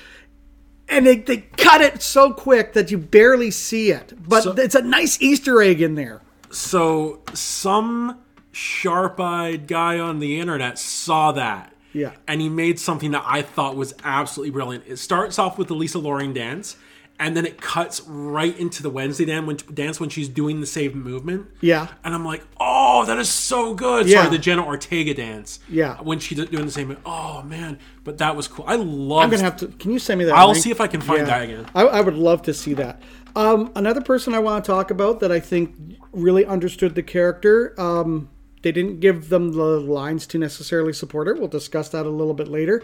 [0.89, 4.12] and they, they cut it so quick that you barely see it.
[4.28, 6.22] But So- it's a nice easter egg in there
[6.54, 8.20] so some
[8.51, 12.12] sharp-eyed guy on the internet saw that Yeah.
[12.28, 15.74] and he made something that i thought was absolutely brilliant it starts off with the
[15.76, 16.76] lisa loring dance
[17.20, 20.66] and then it cuts right into the wednesday dance when, dance when she's doing the
[20.68, 21.88] same movement Yeah.
[22.04, 24.20] and i'm like oh that is so good Yeah.
[24.24, 25.97] sorry the jenna ortega dance Yeah.
[26.01, 29.43] when she's doing the same oh man but that was cool i love I'm gonna
[29.43, 29.68] have to.
[29.68, 30.36] Can you send me that?
[30.36, 30.60] I'll link?
[30.64, 31.66] see if I can find that again.
[31.74, 33.01] I, I would love to see that.
[33.36, 35.74] Um, another person I want to talk about that I think
[36.14, 37.74] really understood the character.
[37.80, 38.30] Um,
[38.61, 41.34] they didn't give them the lines to necessarily support her.
[41.36, 42.82] We'll discuss that a little bit later.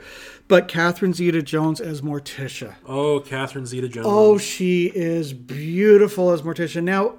[0.49, 2.75] But Catherine Zeta-Jones as Morticia.
[2.85, 6.83] oh catherine zeta-jones Oh, she is beautiful as Morticia.
[6.83, 7.15] Now,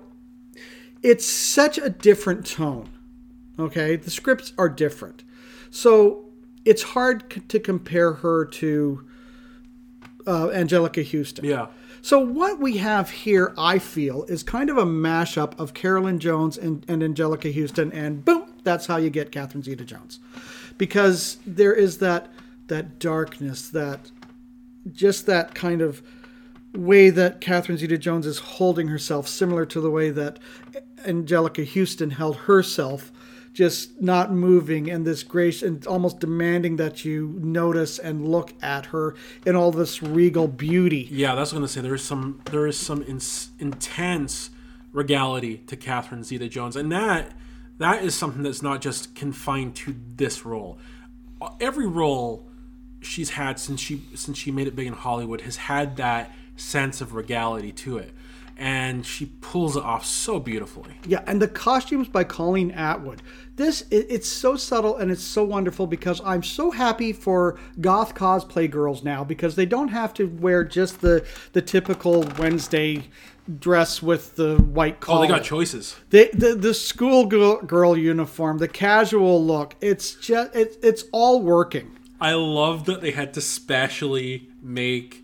[1.03, 2.91] it's such a different tone.
[3.59, 5.23] Okay, the scripts are different,
[5.71, 6.27] so
[6.65, 9.07] it's hard to compare her to
[10.27, 11.45] uh, Anjelica Huston.
[11.45, 11.67] yeah
[12.03, 16.57] So what we have here, I feel, is kind of a mashup of Carolyn Jones
[16.57, 20.19] and, and Anjelica Huston, and boom, that's how you get Catherine Zeta-Jones,
[20.79, 22.31] because there is that
[22.69, 24.11] that darkness, that
[24.93, 26.03] just that kind of
[26.73, 30.39] way that Catherine Zeta-Jones is holding herself, similar to the way that
[31.05, 33.11] Anjelica Huston held herself,
[33.53, 38.87] just not moving and this grace and almost demanding that you notice and look at
[38.87, 41.09] her in all this regal beauty.
[41.11, 41.81] Yeah, that's what I'm gonna say.
[41.81, 44.51] There is some there is some ins intense
[44.93, 47.33] regality to Catherine Zeta-Jones, and that
[47.79, 50.79] that is something that's not just confined to this role.
[51.61, 52.47] Every role
[53.01, 57.01] she's had since she since she made it big in Hollywood has had that sense
[57.01, 58.13] of regality to it,
[58.61, 60.93] and she pulls it off so beautifully.
[61.07, 63.23] Yeah, and the costumes by Colleen Atwood.
[63.57, 68.15] This it, it's so subtle and it's so wonderful because I'm so happy for goth
[68.15, 73.05] cosplay girls now because they don't have to wear just the the typical Wednesday
[73.59, 75.19] dress with the white collar.
[75.19, 75.97] Oh, they got choices.
[76.11, 79.75] the the, the school girl, girl uniform, the casual look.
[79.81, 81.97] It's just it, it's all working.
[82.21, 85.20] I love that they had to specially make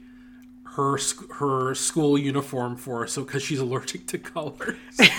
[0.76, 0.98] her
[1.34, 4.76] her school uniform for her, so because she's allergic to colors.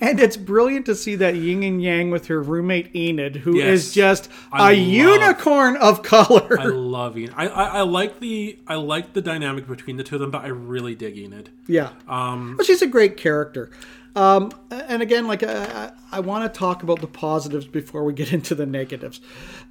[0.00, 3.96] And it's brilliant to see that yin and yang with her roommate Enid, who is
[3.96, 4.20] Yes.
[4.20, 6.56] just I a love- unicorn of color.
[6.60, 7.32] I love Enid.
[7.36, 10.44] I, I I like the I like the dynamic between the two of them, but
[10.44, 11.48] I really dig Enid.
[11.66, 11.88] Yeah.
[12.06, 13.70] Um, well, she's a great character.
[14.14, 15.64] Um, and again, like I,
[16.12, 19.20] I, I want to talk about the positives before we get into the negatives.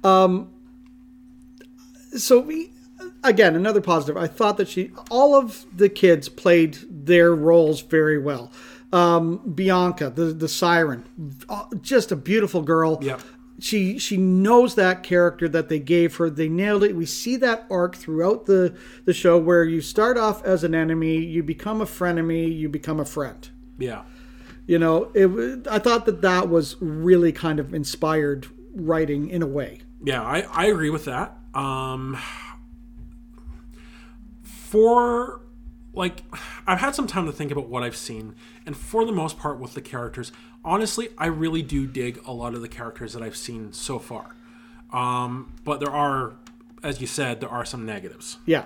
[0.04, 0.50] Um,
[2.16, 2.72] so we,
[3.22, 4.16] again, another positive.
[4.16, 8.52] I thought that she, all of the kids played their roles very well.
[8.92, 11.04] Um, Bianca, the the siren,
[11.48, 12.98] uh, just a beautiful girl.
[13.00, 13.22] Yep.
[13.58, 16.28] She she knows that character that they gave her.
[16.28, 16.94] They nailed it.
[16.94, 21.16] We see that arc throughout the the show where you start off as an enemy,
[21.18, 23.48] you become a frenemy, you become a friend.
[23.78, 24.02] Yeah.
[24.66, 25.66] You know, it.
[25.68, 29.80] I thought that that was really kind of inspired writing in a way.
[30.04, 31.36] Yeah, I, I agree with that.
[31.54, 32.18] Um,
[34.72, 35.42] for
[35.92, 36.22] like,
[36.66, 39.58] I've had some time to think about what I've seen, and for the most part,
[39.58, 40.32] with the characters,
[40.64, 44.34] honestly, I really do dig a lot of the characters that I've seen so far.
[44.90, 46.36] Um, but there are,
[46.82, 48.38] as you said, there are some negatives.
[48.46, 48.64] Yeah.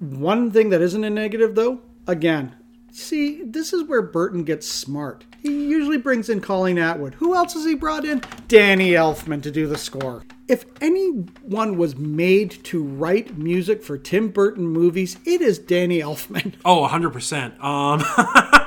[0.00, 2.54] One thing that isn't a negative, though, again,
[2.90, 5.24] see, this is where Burton gets smart.
[5.42, 7.14] He usually brings in Colleen Atwood.
[7.14, 8.22] Who else has he brought in?
[8.46, 10.22] Danny Elfman to do the score.
[10.46, 16.54] If anyone was made to write music for Tim Burton movies, it is Danny Elfman.
[16.64, 17.60] Oh, 100%.
[17.62, 18.02] Um,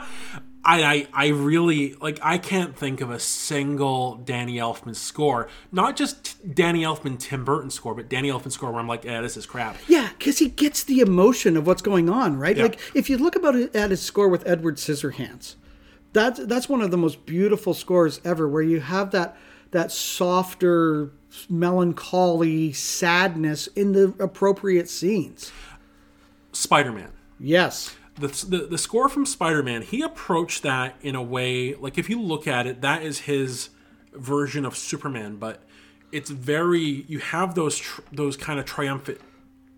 [0.67, 5.47] I, I, I really, like, I can't think of a single Danny Elfman score.
[5.71, 9.21] Not just Danny Elfman, Tim Burton score, but Danny Elfman score where I'm like, yeah,
[9.21, 9.78] this is crap.
[9.88, 12.57] Yeah, because he gets the emotion of what's going on, right?
[12.57, 12.63] Yeah.
[12.63, 15.55] Like if you look about it at his score with Edward Scissorhands,
[16.22, 19.38] that's that's one of the most beautiful scores ever, where you have that
[19.72, 21.11] that softer,
[21.49, 25.51] melancholy sadness in the appropriate scenes.
[26.53, 27.11] Spider Man.
[27.39, 27.95] Yes.
[28.18, 32.09] The, the, the score from Spider Man, he approached that in a way, like, if
[32.09, 33.70] you look at it, that is his
[34.13, 35.61] version of Superman, but
[36.13, 39.20] it's very, you have those, tr- those kind of triumphant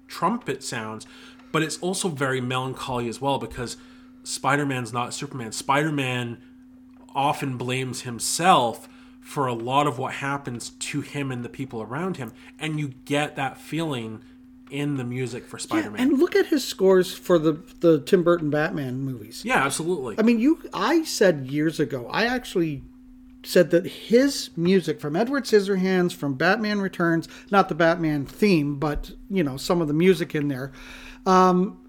[0.07, 1.07] trumpet sounds,
[1.51, 3.77] but it's also very melancholy as well because
[4.27, 5.53] Spider Man's not Superman.
[5.53, 6.37] Spider Man
[7.15, 8.89] often blames himself
[9.21, 12.89] for a lot of what happens to him and the people around him, and you
[13.05, 14.21] get that feeling
[14.69, 16.01] in the music for Spider Man.
[16.01, 19.43] And look at his scores for the the Tim Burton Batman movies.
[19.45, 20.15] Yeah, absolutely.
[20.19, 20.61] I mean, you.
[20.73, 22.07] I said years ago.
[22.11, 22.83] I actually
[23.43, 29.11] said that his music from Edward Scissorhands, from Batman Returns, not the Batman theme, but
[29.29, 30.73] you know some of the music in there,
[31.25, 31.79] um,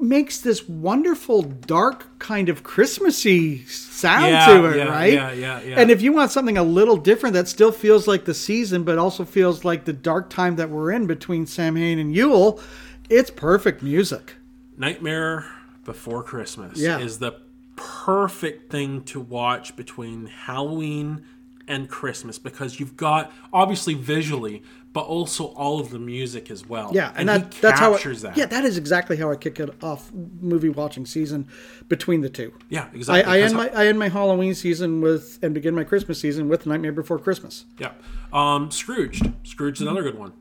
[0.00, 5.12] makes this wonderful dark kind of Christmassy sound Yeah, to it, yeah, right?
[5.12, 5.80] yeah, yeah, yeah.
[5.80, 8.98] And if you want something a little different that still feels like the season, but
[8.98, 12.60] also feels like the dark time that we're in between Samhain and Yule,
[13.08, 14.36] it's perfect music.
[14.76, 15.44] Nightmare
[15.84, 16.98] Before Christmas Yeah.
[16.98, 17.32] is the
[17.76, 21.22] perfect thing to watch between Halloween
[21.66, 24.62] and Christmas because you've got obviously visually,
[24.92, 26.90] but also all of the music as well.
[26.92, 28.36] Yeah, and, and that that's how it, that.
[28.36, 31.46] Yeah, that is exactly how I kick it off movie watching season
[31.88, 32.52] between the two.
[32.68, 33.30] Yeah, exactly.
[33.30, 36.48] I, I end my I end my Halloween season with and begin my Christmas season
[36.48, 37.66] with Nightmare Before Christmas.
[37.78, 37.92] Yeah,
[38.32, 39.32] um, Scrooged.
[39.44, 40.32] Scrooged's another good one.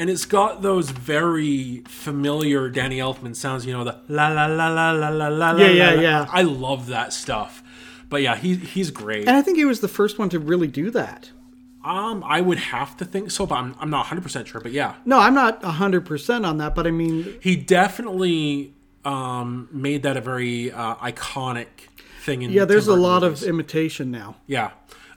[0.00, 4.68] And it's got those very familiar Danny Elfman sounds, you know, the la la la
[4.68, 5.56] la la la la.
[5.56, 6.26] Yeah, yeah, la, yeah.
[6.30, 7.64] I love that stuff.
[8.08, 9.26] But yeah, he he's great.
[9.26, 11.32] And I think he was the first one to really do that.
[11.88, 14.60] Um, I would have to think so, but I'm, I'm not 100% sure.
[14.60, 18.74] But yeah, No, I'm not 100% on that, but I mean, he definitely
[19.06, 21.66] um, made that a very uh, iconic
[22.20, 23.42] thing in yeah, there's Tim a lot movies.
[23.42, 24.36] of imitation now.
[24.46, 24.72] Yeah.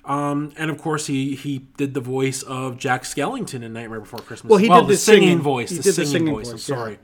[0.05, 4.19] Um, and of course, he, he did the voice of Jack Skellington in Nightmare Before
[4.19, 4.49] Christmas.
[4.49, 5.69] Well, he did the singing- voice.
[5.71, 6.47] he The did the singing, singing voice.
[6.47, 6.75] I'm voice, yeah.
[6.75, 6.99] sorry.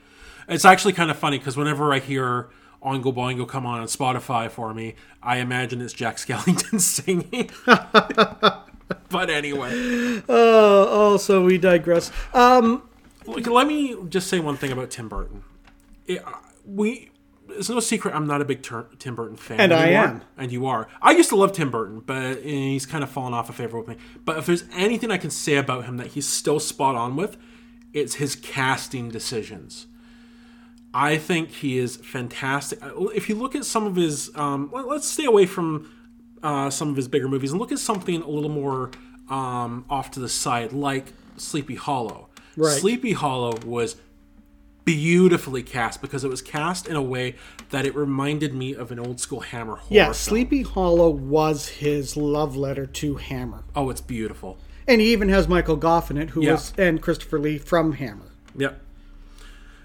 [0.48, 2.50] It's actually kind of funny because whenever I hear
[2.82, 7.50] Oingo Boingo come on on Spotify for me, I imagine it's Jack Skellington singing.
[9.10, 9.72] but anyway,
[10.30, 12.12] Oh, oh, so we digress.
[12.34, 12.84] Um,
[13.26, 15.44] let me just say one thing about Tim Burton.
[16.06, 16.32] It, uh,
[16.66, 17.12] we
[17.50, 19.60] it's no secret I'm not a big Tur- Tim Burton fan.
[19.60, 20.22] And I am.
[20.38, 20.88] And you are.
[21.02, 23.78] I used to love Tim Burton, but eh, he's kind of fallen off a favor
[23.80, 23.96] with me.
[24.26, 27.38] But if there's anything I can say about him that he's still spot on with,
[27.94, 29.88] it's his casting decisions.
[30.94, 32.84] I think he is fantastic.
[32.84, 35.92] Uh, If you look at some of his, um, let's stay away from
[36.44, 38.92] uh, some of his bigger movies and look at something a little more
[39.30, 42.28] um, off to the side, like Sleepy Hollow.
[42.56, 42.80] Right.
[42.80, 43.96] Sleepy Hollow was
[44.86, 47.36] beautifully cast because it was cast in a way
[47.72, 49.88] that it reminded me of an old school Hammer horror.
[49.90, 50.14] yeah, film.
[50.14, 53.64] Sleepy Hollow was his love letter to Hammer.
[53.76, 54.58] Oh, it's beautiful.
[54.88, 56.54] And he even has Michael Gough in it, who Yeah.
[56.54, 58.32] was, and Christopher Lee from Hammer.
[58.56, 58.82] Yep.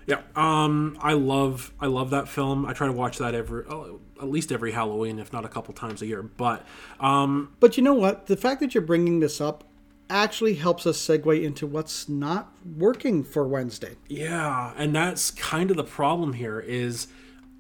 [0.07, 0.37] Yep.
[0.37, 2.67] Um, I love I love that film.
[2.67, 5.75] I try to watch that every oh, at least every Halloween, if not a couple
[5.75, 6.23] times a year.
[6.23, 6.65] But
[7.01, 8.27] um, But you know what?
[8.27, 9.65] The fact that you're bringing this up
[10.11, 13.97] actually helps us segue into what's not working for Wednesday.
[14.09, 17.09] Yeah, and that's kind of the problem here is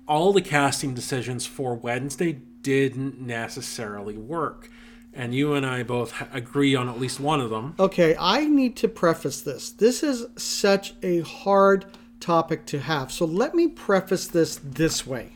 [0.07, 4.69] all the casting decisions for Wednesday didn't necessarily work.
[5.15, 7.75] And you and I both agree on at least one of them.
[7.79, 9.71] Okay, I need to preface this.
[9.71, 11.85] This is such a hard
[12.23, 13.13] topic to have.
[13.13, 15.33] So let me preface this this way.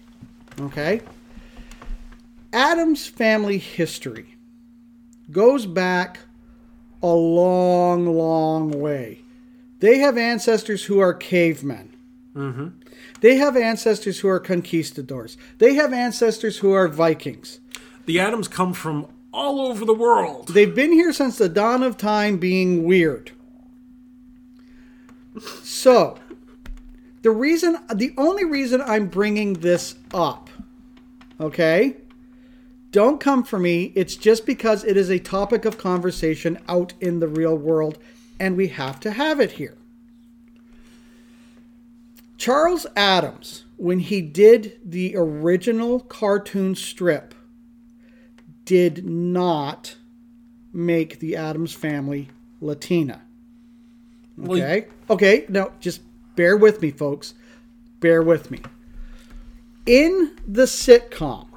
[0.61, 1.03] Okay?
[2.53, 4.37] Addams family history
[5.31, 6.21] goes back
[7.03, 9.21] a long, long way.
[9.81, 11.95] They have ancestors who are cavemen.
[12.35, 12.69] Mm-hmm.
[13.21, 15.37] They have ancestors who are conquistadors.
[15.59, 17.61] They have ancestors who are Vikings.
[18.07, 20.49] The Addams come from all over the world.
[20.49, 23.33] They've been here since the dawn of time being weird.
[25.63, 26.19] So,
[27.23, 30.51] the reason, the only reason I'm bringing this up,
[31.41, 31.97] okay?
[32.93, 33.93] Don't come for me.
[33.95, 37.99] It's just because it is a topic of conversation out in the real world,
[38.39, 39.77] and we have to have it here.
[42.39, 47.35] Charles Addams, when he did the original cartoon strip,
[48.65, 49.97] did not
[50.73, 52.29] make the Addams family
[52.61, 53.23] Latina.
[54.37, 54.87] Well, Okay.
[55.09, 55.45] Okay.
[55.49, 56.01] Now, just
[56.37, 57.35] bear with me, folks.
[58.01, 58.61] Bear with me.
[59.87, 61.49] In the sitcom,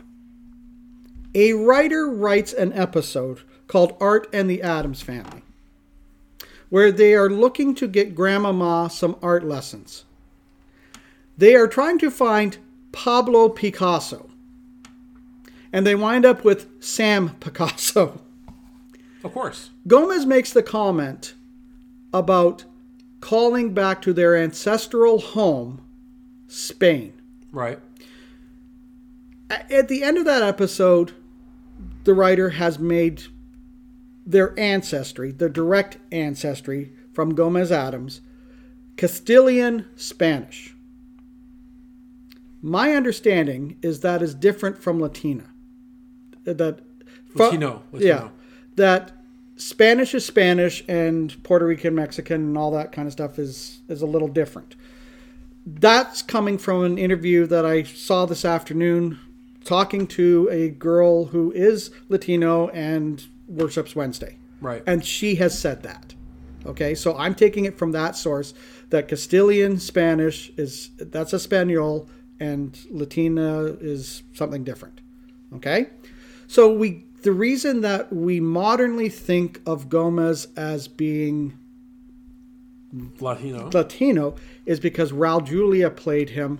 [1.35, 5.43] a writer writes an episode called Art and the Addams Family,
[6.69, 10.05] where they are looking to get Grandmama some art lessons.
[11.37, 12.57] They are trying to find
[12.91, 14.29] Pablo Picasso,
[15.71, 18.21] and they wind up with Sam Picasso.
[19.23, 19.69] Of course.
[19.87, 21.33] Gomez makes the comment
[22.13, 22.63] about
[23.19, 25.81] calling back to their ancestral home,
[26.47, 27.13] Spain.
[27.51, 27.79] Right.
[29.49, 31.13] At the end of that episode,
[32.03, 33.23] the writer has made
[34.25, 38.21] their ancestry, their direct ancestry from Gomez Addams,
[38.95, 40.75] Castilian Spanish.
[42.61, 45.45] My understanding is that is different from Latina.
[46.43, 46.81] That
[47.33, 48.29] Latino, Yeah,
[48.75, 49.11] that
[49.59, 54.01] Spanish is Spanish and Puerto Rican, Mexican, and all that kind of stuff is is
[54.01, 54.75] a little different.
[55.65, 59.19] That's coming from an interview that I saw this afternoon,
[59.65, 64.37] talking to a girl who is Latino and worships Wednesday.
[64.61, 64.81] Right.
[64.87, 66.15] And she has said that.
[66.65, 68.53] Okay, so I'm taking it from that source
[68.89, 75.01] that Castilian Spanish is that's Espanol and Latina is something different.
[75.53, 75.87] Okay?
[76.47, 81.57] So we the reason that we modernly think of Gomez as being
[83.19, 83.69] Latino.
[83.73, 86.59] Latino is because Raul Julia played him,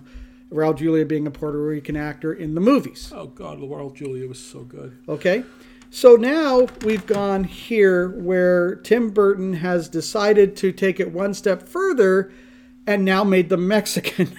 [0.50, 3.12] Raul Julia being a Puerto Rican actor in the movies.
[3.14, 4.96] oh God, Raul Julia was so good.
[5.08, 5.44] Okay.
[5.92, 11.68] So now we've gone here where Tim Burton has decided to take it one step
[11.68, 12.32] further
[12.86, 14.36] and now made them Mexican.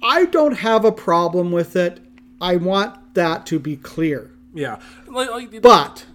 [0.00, 1.98] I don't have a problem with it.
[2.40, 4.30] I want that to be clear.
[4.54, 4.78] Yeah.
[5.06, 6.06] Like, like, But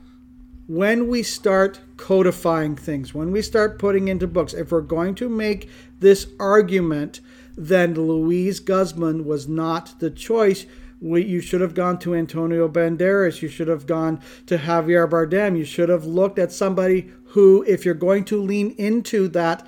[0.67, 5.27] when we start codifying things, when we start putting into books, if we're going to
[5.29, 5.69] make
[5.99, 7.19] this argument,
[7.57, 10.65] then Luis Guzman was not the choice.
[11.01, 13.41] We, you should have gone to Antonio Banderas.
[13.41, 15.57] You should have gone to Javier Bardem.
[15.57, 19.65] You should have looked at somebody who, if you're going to lean into that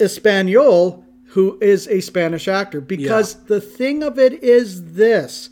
[0.00, 2.80] Espanol, who is a Spanish actor.
[2.80, 5.50] Because the thing of it is this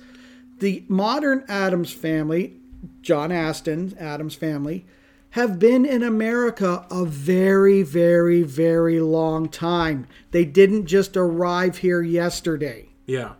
[0.63, 2.55] the modern Addams family,
[3.03, 4.87] John Astin, Addams family,
[5.31, 10.07] have been in America a very, very, very long time.
[10.31, 12.89] They didn't just arrive here yesterday.
[13.07, 13.35] yeah.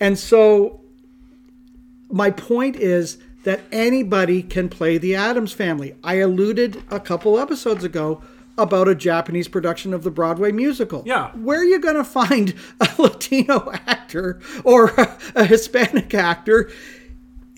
[0.00, 0.80] And so
[2.10, 5.94] my point is that anybody can play the Addams family.
[6.02, 8.22] I alluded a couple episodes ago
[8.56, 11.02] about a Japanese production of the Broadway musical.
[11.06, 11.30] Yeah.
[11.32, 14.90] Where are you going to find a Latino actor or
[15.34, 16.70] a Hispanic actor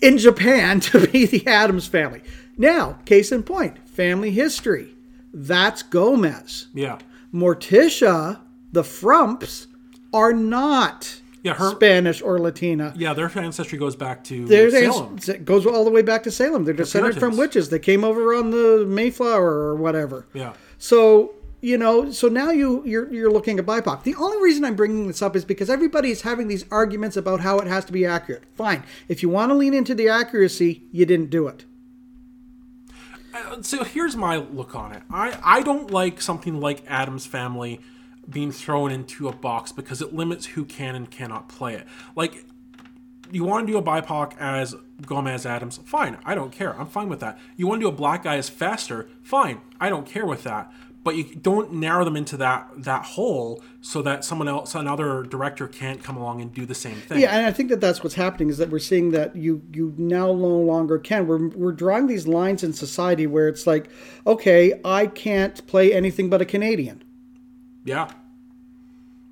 [0.01, 2.21] in Japan to be the Addams family?
[2.57, 4.95] Now, case in point, family history.
[5.33, 6.67] That's Gomez.
[6.73, 6.97] Yeah.
[7.33, 8.39] Morticia,
[8.71, 9.67] the Frumps,
[10.13, 12.93] are not Yeah, her- Spanish or Latina.
[12.97, 15.17] Yeah, their ancestry goes back to Their Salem.
[15.43, 16.63] goes all the way back to Salem.
[16.65, 17.69] They're descended from witches.
[17.69, 20.25] They came over on the Mayflower or whatever.
[20.33, 20.53] Yeah.
[20.77, 24.03] So you know, so now you you're you're looking at BIPOC.
[24.03, 27.39] The only reason I'm bringing this up is because everybody is having these arguments about
[27.39, 28.43] how it has to be accurate.
[28.53, 31.65] Fine, if you want to lean into the accuracy, you didn't do it.
[33.33, 35.03] Uh, So here's my look on it.
[35.09, 37.79] I, I don't like something like Addams Family
[38.29, 41.87] being thrown into a box because it limits who can and cannot play it.
[42.15, 42.45] Like,
[43.31, 44.75] you want to do a BIPOC as
[45.05, 45.77] Gomez Addams?
[45.85, 46.77] Fine, I don't care.
[46.79, 47.37] I'm fine with that.
[47.55, 49.09] You want to do a black guy as Fester?
[49.21, 50.71] Fine, I don't care with that.
[51.03, 55.65] But you don't narrow them into that that hole so that someone else, another director,
[55.65, 57.21] can't come along and do the same thing.
[57.21, 59.93] Yeah, and I think that that's what's happening is that we're seeing that you you
[59.97, 61.25] now no longer can.
[61.25, 63.89] We're we're drawing these lines in society where it's like,
[64.25, 67.01] okay, I can't play anything but a Canadian.
[67.85, 68.11] Yeah.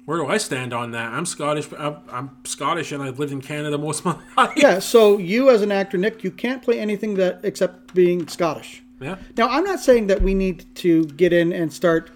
[0.05, 1.13] Where do I stand on that?
[1.13, 1.67] I'm Scottish.
[1.77, 4.53] I'm, I'm Scottish, and I've lived in Canada most of my life.
[4.55, 8.83] Yeah, so you as an actor, Nick, you can't play anything that except being Scottish.
[9.01, 9.17] Yeah.
[9.35, 12.11] Now, I'm not saying that we need to get in and start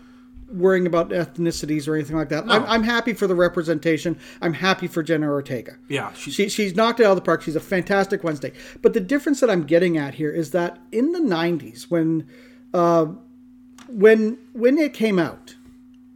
[0.51, 2.43] worrying about ethnicities or anything like that.
[2.47, 4.17] I'm, I'm happy for the representation.
[4.41, 5.77] I'm happy for Jenna Ortega.
[5.87, 7.41] Yeah, she's She, she's knocked it out of the park.
[7.41, 8.53] She's a fantastic Wednesday.
[8.81, 12.27] But the difference that I'm getting at here is that in the '90s, when
[12.73, 13.07] uh,
[13.87, 15.55] when when it came out,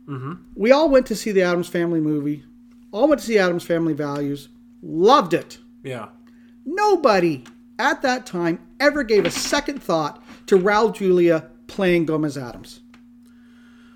[0.07, 0.33] Mm-hmm.
[0.55, 2.43] we all went to see the Addams Family movie.
[2.91, 4.49] All went to see Addams Family Values.
[4.81, 5.57] Loved it.
[5.83, 6.09] yeah.
[6.65, 7.43] Nobody
[7.79, 12.81] at that time ever gave a second thought to Raul Julia playing Gomez Addams.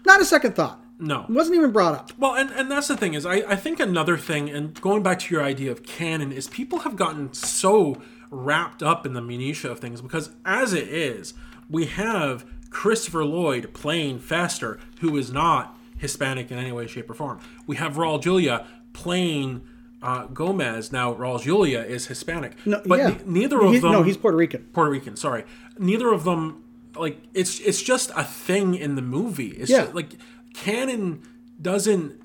[0.05, 0.83] Not a second thought.
[0.99, 1.21] No.
[1.23, 2.11] It wasn't even brought up.
[2.17, 5.19] Well, and, and that's the thing is, I, I think another thing, and going back
[5.19, 8.01] to your idea of canon, is people have gotten so
[8.31, 11.33] wrapped up in the minutia of things because as it is,
[11.69, 17.13] we have Christopher Lloyd playing Fester, who is not Hispanic in any way, shape, or
[17.13, 17.39] form.
[17.65, 19.61] We have Raul Julia playing
[20.01, 20.91] uh, Gomez.
[20.91, 23.07] Now, Raul Julia is Hispanic, No, but yeah.
[23.09, 23.91] ne- neither of He- them.
[23.91, 24.63] No, he's Puerto Rican.
[24.73, 25.15] Puerto Rican.
[25.15, 25.43] Sorry,
[25.79, 26.63] neither of them.
[26.95, 29.49] Like it's it's just a thing in the movie.
[29.49, 29.83] It's Yeah.
[29.83, 30.13] just, like
[30.53, 31.21] canon
[31.61, 32.19] doesn't.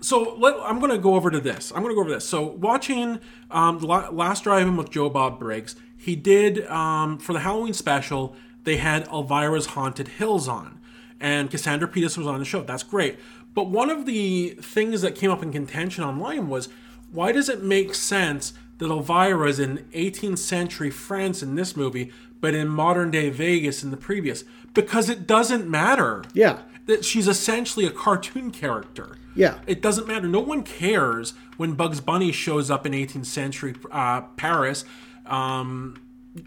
[0.00, 1.72] So let, I'm going to go over to this.
[1.74, 2.28] I'm going to go over this.
[2.28, 3.20] So watching
[3.50, 8.36] um, the last drive-in with Joe Bob Briggs, he did um, for the Halloween special.
[8.64, 10.78] They had Elvira's Haunted Hills on,
[11.24, 12.60] and Cassandra Peters was on the show.
[12.62, 13.18] That's great.
[13.54, 16.68] But one of the things that came up in contention online was
[17.10, 22.12] why does it make sense that Elvira is in 18th century France in this movie,
[22.42, 24.44] but in modern day Vegas in the previous?
[24.74, 26.24] Because it doesn't matter.
[26.34, 26.58] Yeah.
[26.84, 29.16] That she's essentially a cartoon character.
[29.34, 29.60] Yeah.
[29.66, 30.28] It doesn't matter.
[30.28, 34.84] No one cares when Bugs Bunny shows up in 18th century uh, Paris.
[35.24, 35.96] Um,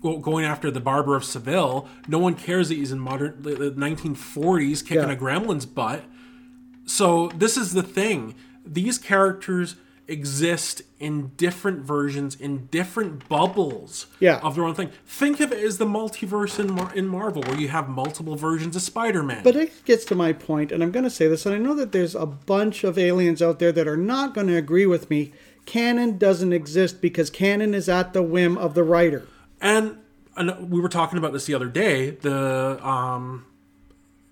[0.02, 3.72] Going after the barber of Seville, no one cares that he's in modern the the
[3.72, 5.12] 1940s kicking Yeah.
[5.12, 6.04] a gremlin's butt.
[6.86, 8.36] So this is the thing.
[8.66, 9.76] These characters
[10.10, 14.38] exist in different versions in different bubbles Yeah.
[14.40, 14.90] of their own thing.
[15.06, 18.76] Think of it as the multiverse in, Mar- in Marvel, where you have multiple versions
[18.78, 19.42] of Spider-Man.
[19.44, 21.76] But it gets to my point, and I'm going to say this, and I know
[21.76, 25.10] that there's a bunch of aliens out there that are not going to agree with
[25.10, 25.34] me.
[25.66, 29.24] Canon doesn't exist because canon is at the whim of the writer.
[29.62, 29.98] And,
[30.36, 32.12] and we were talking about this the other day.
[32.12, 33.46] The um,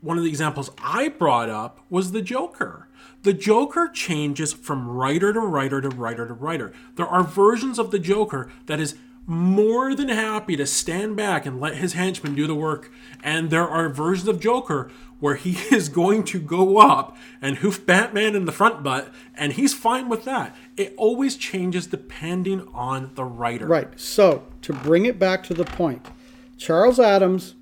[0.01, 2.87] one of the examples I brought up was the Joker.
[3.23, 6.73] The Joker changes from writer to writer to writer to writer.
[6.95, 8.95] There are versions of the Joker that is
[9.25, 12.91] more than happy to stand back and let his henchmen do the work.
[13.23, 17.85] And there are versions of Joker where he is going to go up and hoof
[17.85, 20.55] Batman in the front butt, and he's fine with that.
[20.77, 23.65] It always changes depending on the writer.
[23.65, 23.87] Right.
[23.99, 26.05] So, to bring it back to the point,
[26.57, 27.55] Charles Addams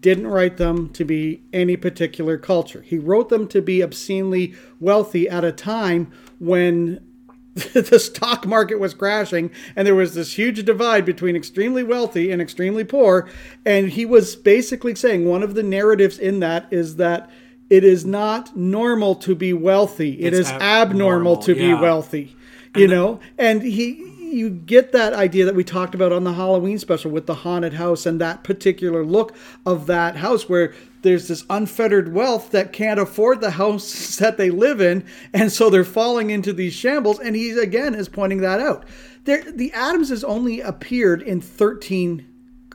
[0.00, 2.82] didn't write them to be any particular culture.
[2.82, 7.00] He wrote them to be obscenely wealthy at a time when
[7.54, 12.40] the stock market was crashing and there was this huge divide between extremely wealthy and
[12.40, 13.28] extremely poor.
[13.64, 17.30] And he was basically saying one of the narratives in that is that
[17.70, 22.34] it is not normal to be wealthy, It It's is ab- abnormal to be wealthy
[22.78, 26.78] you know and he you get that idea that we talked about on the halloween
[26.78, 31.44] special with the haunted house and that particular look of that house where there's this
[31.48, 35.04] unfettered wealth that can't afford the house that they live in.
[35.32, 37.20] And so they're falling into these shambles.
[37.20, 38.84] And he again is pointing that out.
[39.24, 42.26] There the addams has only appeared in 13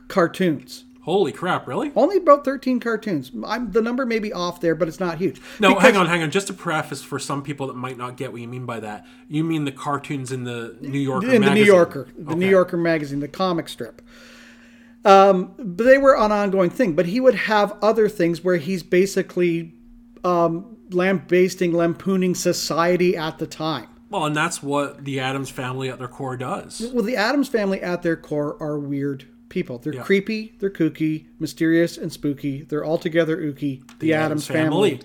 [0.08, 1.92] cartoons Holy crap, really?
[1.94, 5.40] only about 13 cartoons I'm, the number may be off there but it's not huge
[5.60, 6.30] No, Because- hang on, hang on.
[6.30, 9.06] Just to preface for some people that might not get what you mean by that,
[9.28, 11.66] you mean the cartoons in the New Yorker in the New magazine.
[11.66, 14.00] Yorker, the New Yorker magazine, the comic strip.
[15.04, 16.94] Um, but they were an ongoing thing.
[16.94, 19.74] But he would have other things where he's basically
[20.24, 23.88] um, lambasting, lampooning society at the time.
[24.08, 26.90] Well, and that's what the Addams family at their core does.
[26.94, 29.78] Well, the Addams family at their core are weird people.
[29.78, 32.62] They're creepy, they're kooky, mysterious, and spooky.
[32.62, 33.82] They're altogether ooky.
[34.00, 35.00] The, Addams, family.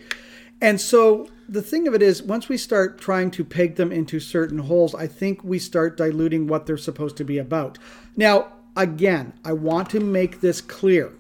[0.59, 4.19] And so the thing of it is, once we start trying to peg them into
[4.19, 7.77] certain holes, I think we start diluting what they're supposed to be about.
[8.17, 11.13] Now, again, I want to make this clear.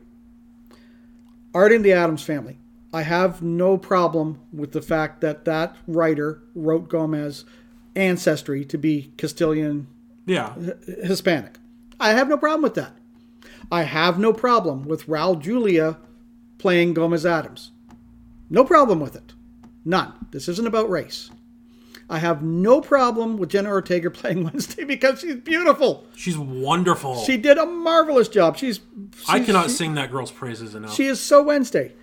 [1.53, 2.57] Art in the Addams family.
[2.91, 7.45] I have no problem with the fact that that writer wrote Gomez
[7.95, 9.87] ancestry to be Castilian
[10.25, 10.55] Yeah.
[10.85, 11.59] Hispanic.
[11.99, 12.93] I have no problem with that.
[13.71, 15.97] I have no problem with Raul Julia
[16.57, 17.71] playing Gomez Addams.
[18.49, 19.33] No problem with it.
[19.85, 20.13] None.
[20.31, 21.29] This isn't about race.
[22.09, 26.05] I have no problem with Jenna Ortega playing Wednesday because she's beautiful.
[26.15, 27.23] She's wonderful.
[27.23, 28.57] She did a marvelous job.
[28.57, 28.79] She's,
[29.27, 30.93] I cannot she- sing that girl's praises enough.
[30.93, 31.93] she is so Wednesday.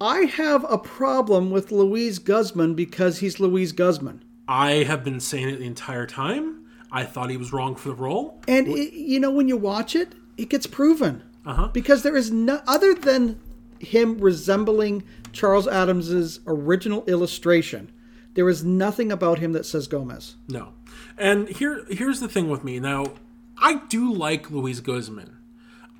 [0.00, 4.24] I have a problem with Luis Guzman because he's Luis Guzman.
[4.48, 6.66] I have been saying it the entire time.
[6.90, 8.42] I thought he was wrong for the role.
[8.48, 11.68] And it, you know, when you watch it, it gets proven Uh-huh.
[11.68, 13.38] because there is no other than
[13.78, 15.02] him resembling
[15.32, 17.90] Charles Addams's original illustration.
[18.34, 20.36] There is nothing about him that says Gomez.
[20.48, 20.68] No.
[21.18, 22.78] And here here's the thing with me.
[22.80, 23.06] Now,
[23.58, 25.36] I do like Luis Guzman.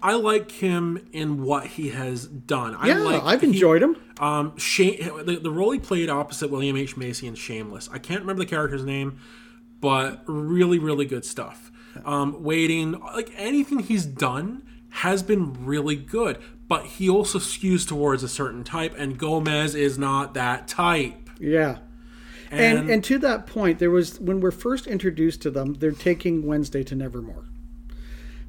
[0.00, 2.74] I like him in what he has done.
[2.76, 3.96] I Yeah, like I've he- enjoyed him.
[4.20, 7.88] Um, Shane, the, the role he played opposite William H Macy in Shameless.
[7.92, 9.18] I can't remember the character's name,
[9.80, 11.71] but really, really good stuff.
[12.04, 16.38] Um, waiting, like anything he's done has been really good,
[16.68, 21.30] but he also skews towards a certain type, and Gomez is not that type.
[21.38, 21.78] Yeah.
[22.50, 26.46] And, and to that point, there was when we're first introduced to them, they're taking
[26.46, 27.46] Wednesday to Nevermore.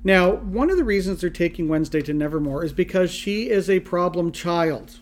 [0.04, 3.80] Now, one of the reasons they're taking Wednesday to Nevermore is because she is a
[3.80, 5.00] problem child.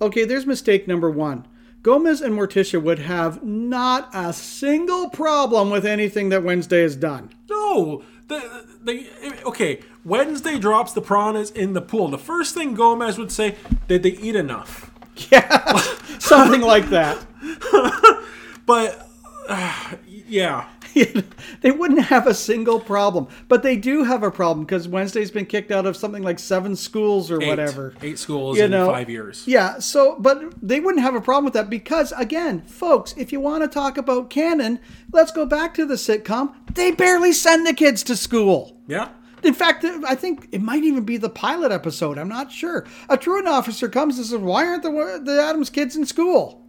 [0.00, 1.46] Okay, there's mistake number one.
[1.84, 7.28] Gomez and Morticia would have not a single problem with anything that Wednesday has done.
[7.48, 9.06] No, the, the,
[9.44, 9.80] okay.
[10.02, 12.08] Wednesday drops the piranhas in the pool.
[12.08, 13.56] The first thing Gomez would say,
[13.86, 14.90] "Did they eat enough?"
[15.30, 15.76] Yeah,
[16.18, 17.24] something like that.
[18.66, 19.06] But
[19.48, 20.68] uh, yeah,
[21.60, 25.46] they wouldn't have a single problem, but they do have a problem because Wednesday's been
[25.46, 27.94] kicked out of something like seven schools or eight, whatever.
[28.02, 29.44] eight schools You in know, five years.
[29.46, 33.40] Yeah, so but they wouldn't have a problem with that because again, folks, if you
[33.40, 34.80] want to talk about canon,
[35.12, 36.54] let's go back to the sitcom.
[36.74, 38.80] They barely send the kids to school.
[38.86, 39.08] Yeah.
[39.42, 42.16] In fact, I think it might even be the pilot episode.
[42.16, 42.86] I'm not sure.
[43.10, 46.63] A truant officer comes and says, "Why aren't the the Addams kids in school?"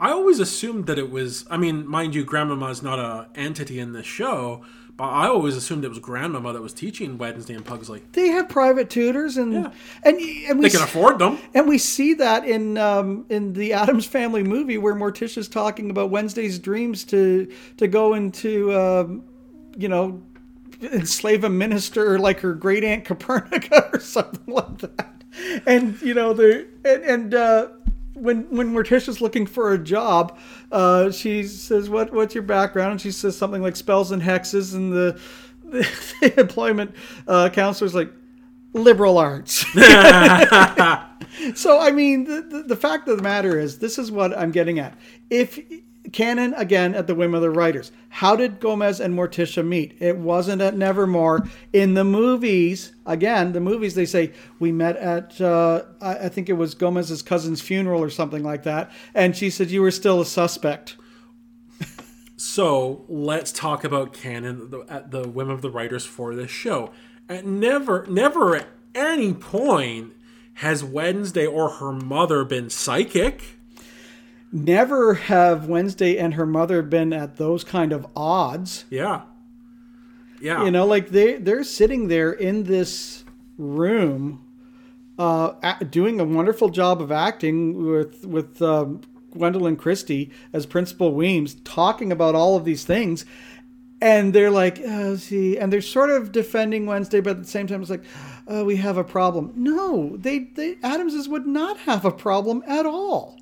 [0.00, 1.44] I always assumed that it was.
[1.50, 4.62] I mean, mind you, Grandmama's not a entity in this show,
[4.96, 8.02] but I always assumed it was Grandmama that was teaching Wednesday and Pugsley.
[8.12, 9.70] They have private tutors, and Yeah.
[10.02, 11.38] and and we They can afford them.
[11.54, 16.10] And we see that in um, in the Addams Family movie where Morticia's talking about
[16.10, 17.46] Wednesday's dreams to
[17.76, 19.22] to go into um,
[19.76, 20.22] you know
[20.82, 25.24] enslave a minister like her great aunt Copernica or something like that.
[25.66, 27.68] And you know the and, and uh,
[28.20, 30.38] when when Morticia's looking for a job,
[30.70, 34.74] uh, she says, "What what's your background?" And she says something like spells and hexes,
[34.74, 35.20] and the
[35.64, 36.94] the, employment
[37.26, 38.12] uh, counselor's like
[38.72, 39.64] liberal arts.
[41.54, 44.50] So I mean, the, the, the fact of the matter is, this is what I'm
[44.50, 44.98] getting at.
[45.30, 45.58] If
[46.12, 49.96] canon again at the whim of the writers, how did Gomez and Morticia meet?
[50.00, 51.46] It wasn't at Nevermore.
[51.72, 56.54] In the movies, again, the movies they say we met at uh, I, think it
[56.54, 60.26] was Gomez's cousin's funeral or something like that, and she said you were still a
[60.26, 60.96] suspect.
[62.40, 66.90] So let's talk about canon the- at the whim of the writers for this show.
[67.28, 70.14] At never, never at any point
[70.54, 73.58] has Wednesday or her mother been psychic.
[74.52, 78.84] Never have Wednesday and her mother been at those kind of odds.
[78.90, 79.22] Yeah,
[80.40, 80.64] yeah.
[80.64, 83.24] you know like they they're sitting there in this
[83.58, 84.44] room
[85.18, 89.00] uh doing a wonderful job of acting with with um,
[89.34, 93.24] gwendoline christie as principal weems talking about all of these things
[94.00, 97.66] and they're like oh, see and they're sort of defending wednesday but at the same
[97.66, 98.04] time it's like
[98.48, 102.86] oh, we have a problem no they, they addamses would not have a problem at
[102.86, 103.39] all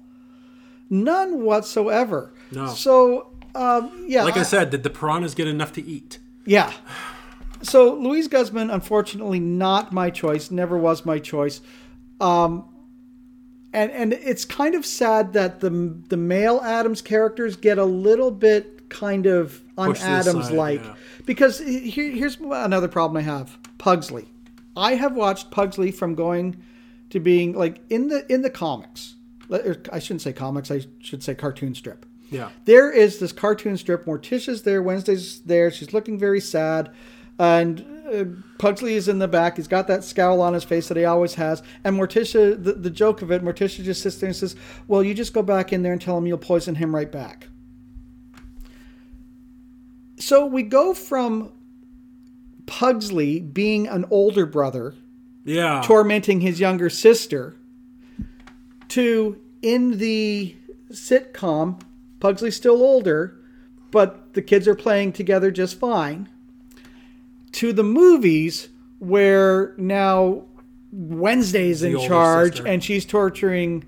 [0.90, 2.68] none whatsoever No.
[2.68, 6.18] so um, yeah like I said, did the piranhas get enough to eat?
[6.44, 6.72] yeah.
[7.60, 10.48] So Luis Guzman, unfortunately, not my choice.
[10.52, 11.60] Never was my choice.
[12.20, 12.64] Um,
[13.72, 15.70] and and it's kind of sad that the
[16.08, 20.94] the male Addams characters get a little bit kind of Pushed un-Addams like yeah.
[21.26, 23.58] because here, here's another problem I have.
[23.78, 24.28] Pugsley.
[24.76, 26.62] I have watched Pugsley from going
[27.10, 29.16] to being like in the in the comics.
[29.50, 30.70] Or I shouldn't say comics.
[30.70, 32.04] I should say cartoon strip.
[32.30, 32.50] Yeah.
[32.66, 34.04] There is this cartoon strip.
[34.04, 34.82] Morticia's there.
[34.82, 35.70] Wednesday's there.
[35.70, 36.90] She's looking very sad.
[37.38, 38.24] And uh,
[38.58, 39.56] Pugsley is in the back.
[39.56, 41.62] He's got that scowl on his face that he always has.
[41.84, 44.56] And Morticia, the, the joke of it, Morticia just sits there and says,
[44.88, 47.48] Well, you just go back in there and tell him you'll poison him right back.
[50.18, 51.52] So we go from
[52.66, 54.94] Pugsley being an older brother
[55.44, 55.80] Yeah.
[55.84, 57.54] tormenting his younger sister
[58.88, 60.54] to in the
[60.90, 61.80] sitcom
[62.20, 63.36] pugsley's still older
[63.90, 66.28] but the kids are playing together just fine
[67.52, 68.68] to the movies
[68.98, 70.44] where now
[70.92, 72.68] wednesday's in charge sister.
[72.68, 73.84] and she's torturing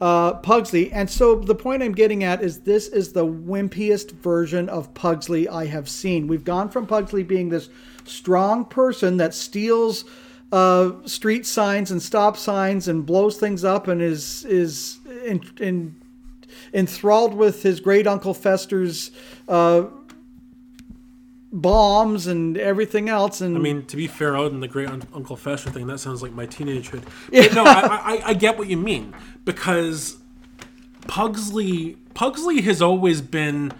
[0.00, 0.92] uh, Pugsley.
[0.92, 5.48] And so the point I'm getting at is this is the wimpiest version of Pugsley
[5.48, 6.26] I have seen.
[6.26, 7.68] We've gone from Pugsley being this
[8.04, 10.04] strong person that steals
[10.52, 15.96] uh, street signs and stop signs and blows things up and is is in, in,
[16.72, 19.10] enthralled with his great uncle Fester's
[19.48, 19.86] uh,
[21.52, 23.40] bombs and everything else.
[23.40, 26.22] And I mean, to be fair, out in the great uncle Fester thing, that sounds
[26.22, 27.02] like my teenagehood.
[27.30, 30.16] But no, I, I, I get what you mean because
[31.08, 33.72] Pugsley Pugsley has always been,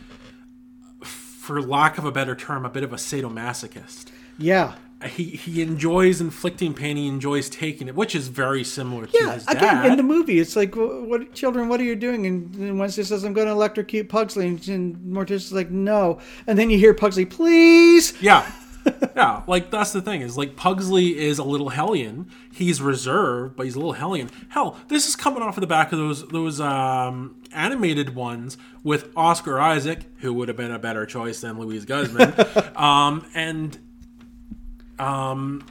[1.00, 4.06] for lack of a better term, a bit of a sadomasochist.
[4.38, 6.96] yeah, He he enjoys inflicting pain.
[6.96, 9.34] He enjoys taking it, which is very similar to yeah.
[9.34, 9.86] his Again, dad.
[9.90, 11.68] in the movie, it's like, "What, children?
[11.68, 14.96] What are you doing?" And, and Wednesday says, "I'm going to electrocute Pugsley," and, and
[14.96, 18.50] Morticia's like, "No." And then you hear Pugsley, "Please." Yeah.
[19.16, 22.30] yeah, like that's the thing is like Pugsley is a little hellion.
[22.52, 24.30] He's reserved, but he's a little hellion.
[24.50, 29.10] Hell, this is coming off of the back of those those um, animated ones with
[29.16, 32.32] Oscar Isaac, who would have been a better choice than Luis Guzman,
[32.76, 33.78] um, and
[34.98, 35.64] um,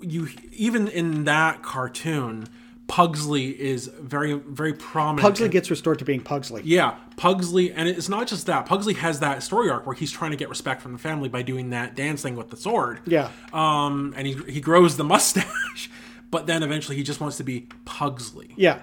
[0.00, 2.46] you even in that cartoon,
[2.86, 5.20] Pugsley is very very prominent.
[5.22, 6.62] Pugsley gets restored to being Pugsley.
[6.64, 8.66] yeah, Pugsley, and it's not just that.
[8.66, 11.42] Pugsley has that story arc where he's trying to get respect from the family by
[11.42, 13.00] doing that dance thing with the sword.
[13.06, 13.30] Yeah.
[13.52, 15.90] Um, and he he grows the mustache,
[16.30, 18.50] but then eventually he just wants to be Pugsley.
[18.56, 18.80] Yeah.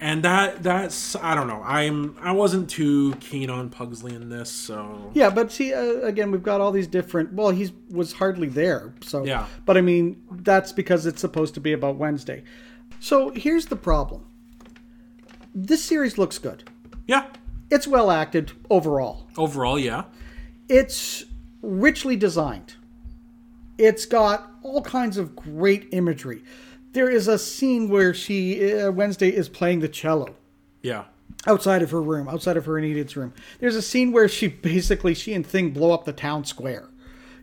[0.00, 1.60] And that that's I don't know.
[1.64, 6.30] I'm I wasn't too keen on Pugsley in this, so Yeah, but see, uh, again,
[6.30, 7.32] we've got all these different.
[7.32, 9.24] Well, he was hardly there, so.
[9.24, 9.46] Yeah.
[9.66, 12.44] But I mean, that's because it's supposed to be about Wednesday.
[13.00, 14.24] So here's the problem.
[15.54, 16.64] This series looks good.
[17.06, 17.26] yeah.
[17.70, 19.26] It's well acted overall.
[19.36, 20.04] Overall, yeah.
[20.70, 21.24] It's
[21.60, 22.76] richly designed.
[23.76, 26.42] It's got all kinds of great imagery.
[26.92, 30.34] There is a scene where she uh, Wednesday is playing the cello.
[30.82, 31.04] Yeah.
[31.46, 33.32] outside of her room, outside of her and Enid's room.
[33.58, 36.88] There's a scene where she basically she and Thing blow up the town square,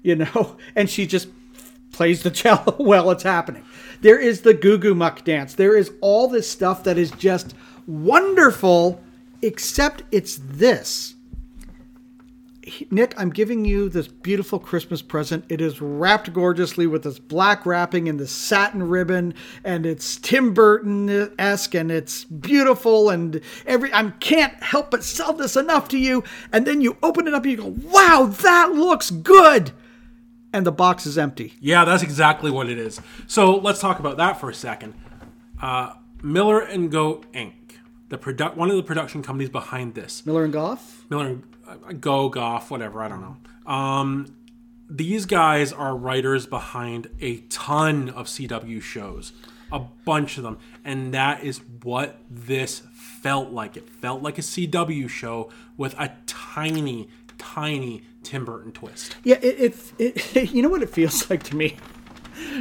[0.02, 1.28] you know, and she just
[1.92, 3.66] plays the cello while it's happening.
[4.02, 5.56] There is the Goo Goo Muck dance.
[5.56, 7.56] There is all this stuff that is just
[7.88, 9.02] wonderful,
[9.42, 11.15] except it's this.
[12.90, 15.46] Nick, I'm giving you this beautiful Christmas present.
[15.50, 20.54] It is wrapped gorgeously with this black wrapping and this satin ribbon, and it's Tim
[20.54, 23.10] Burton esque, and it's beautiful.
[23.10, 26.24] And every I can't help but sell this enough to you.
[26.52, 29.72] And then you open it up, and you go, "Wow, that looks good!"
[30.52, 31.54] And the box is empty.
[31.60, 33.00] Yeah, that's exactly what it is.
[33.28, 34.94] So let's talk about that for a second.
[35.62, 35.94] Uh,
[36.24, 37.54] Miller and Go Inc.
[38.10, 40.26] The produ- one of the production companies behind this.
[40.26, 41.06] Miller and Gough.
[41.10, 41.44] Miller and
[42.00, 43.72] Go Gough, whatever, I don't know.
[43.72, 44.36] Um,
[44.90, 49.34] these guys are writers behind a ton of CW shows,
[49.72, 53.76] a bunch of them, and that is what this felt like.
[53.78, 59.16] It felt like a CW show with a tiny, tiny Tim Burton twist.
[59.24, 60.52] Yeah, it, it, it.
[60.54, 61.78] You know what it feels like to me.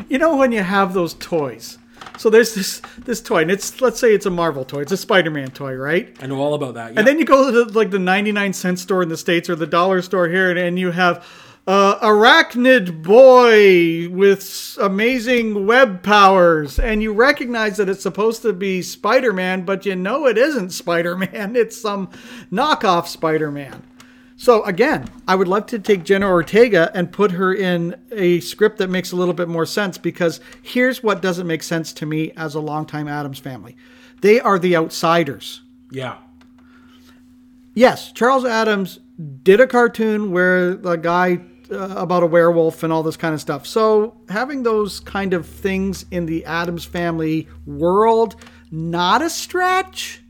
[0.08, 1.78] You know when you have those toys.
[2.18, 4.80] So there's this this toy, and it's let's say it's a Marvel toy.
[4.80, 6.16] It's a Spider-Man toy, right?
[6.20, 6.96] I know all about that.
[6.96, 9.56] And then you go to the, like the 99 cent store in the States or
[9.56, 11.26] the dollar store here, and, and you have
[11.66, 16.78] uh, Arachnid Boy with amazing web powers.
[16.78, 20.70] And you recognize that it's supposed to be Spider Man, but you know it isn't
[20.70, 21.56] Spider Man.
[21.64, 22.08] It's some
[22.52, 23.82] knockoff Spider Man.
[24.36, 28.78] So again, I would love to take Jenna Ortega and put her in a script
[28.78, 32.32] that makes a little bit more sense because here's what doesn't make sense to me
[32.32, 33.76] as a longtime Addams family.
[34.22, 35.62] They are the outsiders.
[35.90, 36.18] yeah,
[37.74, 39.00] Yes, Charles Addams
[39.42, 43.40] did a cartoon where the guy uh, about a werewolf and all this kind of
[43.40, 43.66] stuff.
[43.66, 48.36] So having those kind of things in the Addams family world,
[48.70, 50.22] not a stretch,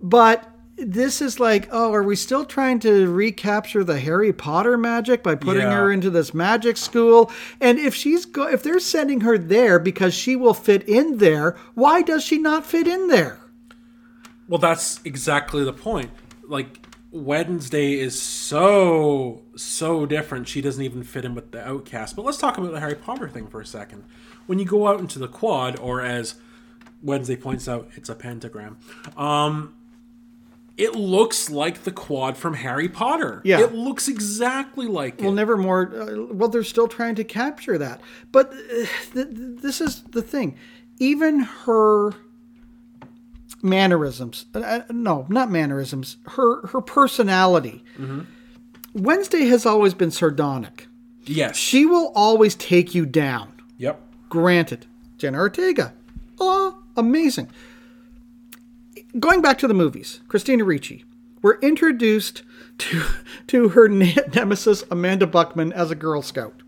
[0.00, 0.51] but
[0.84, 5.34] this is like, oh, are we still trying to recapture the Harry Potter magic by
[5.34, 5.74] putting Yeah.
[5.76, 7.30] her into this magic school?
[7.60, 11.56] And if she's go- if they're sending her there because she will fit in there,
[11.74, 13.38] why does she not fit in there?
[14.48, 16.10] Well, that's exactly the point.
[16.46, 16.78] Like
[17.10, 20.48] Wednesday is so so different.
[20.48, 22.16] She doesn't even fit in with the outcast.
[22.16, 24.04] But let's talk about the Harry Potter thing for a second.
[24.46, 26.34] When you go out into the quad, or as
[27.02, 28.76] Wednesday points out, it's a pentagram.
[29.16, 29.74] Um,
[30.78, 33.40] it looks like the quad from Harry Potter.
[33.44, 33.60] Yeah.
[33.60, 35.34] it looks exactly like Well, it.
[35.34, 35.92] Nevermore.
[35.94, 38.00] Uh, well, they're still trying to capture that,
[38.32, 39.26] but uh, th- th-
[39.60, 40.56] this is the thing.
[40.98, 42.12] Even her
[43.62, 44.46] mannerisms.
[44.54, 46.16] Uh, uh, no, not mannerisms.
[46.26, 47.84] Her her personality.
[48.94, 50.86] Wednesday has always been sardonic.
[51.24, 51.56] Yes.
[51.56, 53.52] She will always take you down.
[53.78, 54.00] Yep.
[54.28, 54.86] Granted,
[55.18, 55.92] Jenna Ortega,
[56.40, 57.48] oh, amazing.
[59.18, 61.04] Going back to the movies, Christina Ricci.
[61.42, 62.42] We're introduced
[62.78, 63.02] to
[63.48, 66.62] to her ne- nemesis Amanda Buckman as a Girl Scout.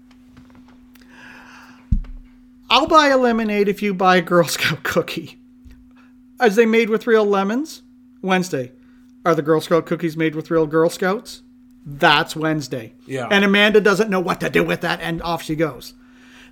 [2.68, 5.38] I'll buy a lemonade if you buy a Girl Scout cookie.
[6.40, 7.82] As they made with real lemons?
[8.20, 8.72] Wednesday.
[9.24, 11.42] Are the Girl Scout cookies made with real Girl Scouts?
[11.86, 12.94] That's Wednesday.
[13.06, 13.28] Yeah.
[13.30, 15.94] And Amanda doesn't know what to do with that, and off she goes.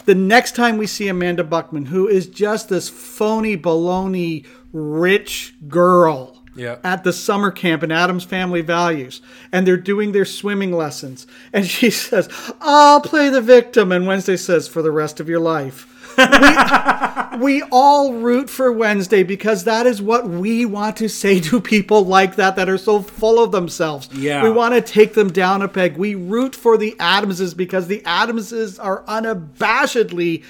[0.05, 6.37] The next time we see Amanda Buckman, who is just this phony, baloney, rich girl
[6.55, 6.77] Yeah.
[6.85, 9.21] at the summer camp in Addams Family Values,
[9.53, 12.29] and they're doing their swimming lessons, and she says,
[12.61, 15.87] "I'll play the victim," and Wednesday says, "For the rest of your life."
[16.19, 21.59] we, we all root for Wednesday because that is what we want to say to
[21.59, 24.11] people like that that are so full of themselves.
[24.13, 24.43] Yeah.
[24.43, 25.97] We want to take them down a peg.
[25.97, 30.45] We root for the Addamses because the Addamses are unabashedly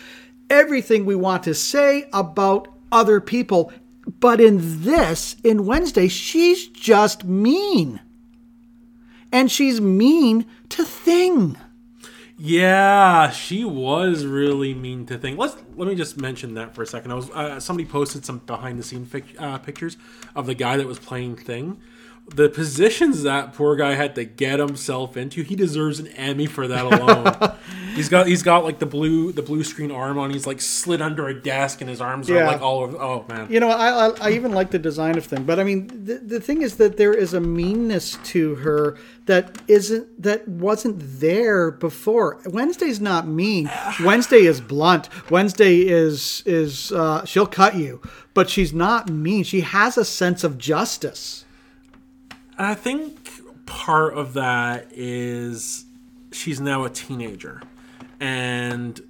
[0.50, 3.72] everything we want to say about other people.
[4.07, 8.00] But in this, in Wednesday, she's just mean.
[9.30, 11.57] And she's mean to Thing.
[12.44, 15.36] Yeah, she was really mean to thing.
[15.36, 17.12] Let's let me just mention that for a second.
[17.12, 19.96] I was uh, somebody posted some behind the scene uh, pictures
[20.34, 21.80] of the guy that was playing Thing.
[22.34, 26.66] The positions that poor guy had to get himself into, he deserves an Emmy for
[26.66, 27.56] that alone.
[27.94, 30.30] he's got he's got like the blue the blue screen arm on.
[30.30, 32.36] He's like slid under a desk and his arms Yeah.
[32.36, 32.96] are like all over.
[32.96, 35.64] Oh man, You know, I, I, I even like the design of thing, but I
[35.64, 38.96] mean, the, the thing is that there is a meanness to her
[39.26, 42.40] that isn't that wasn't there before.
[42.46, 43.70] Wednesday's not mean.
[44.02, 45.08] Wednesday is blunt.
[45.30, 48.00] Wednesday is is uh, she'll cut you,
[48.32, 49.44] but she's not mean.
[49.44, 51.41] She has a sense of justice.
[52.59, 53.30] I think
[53.66, 55.86] part of that is
[56.30, 57.62] she's now a teenager.
[58.20, 59.00] And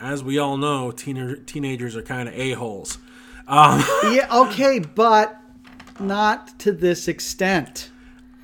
[0.00, 2.98] as we all know, teenager, teenagers are kind of a-holes.
[3.46, 5.40] Um, yeah, okay, but
[5.98, 7.89] not to this extent.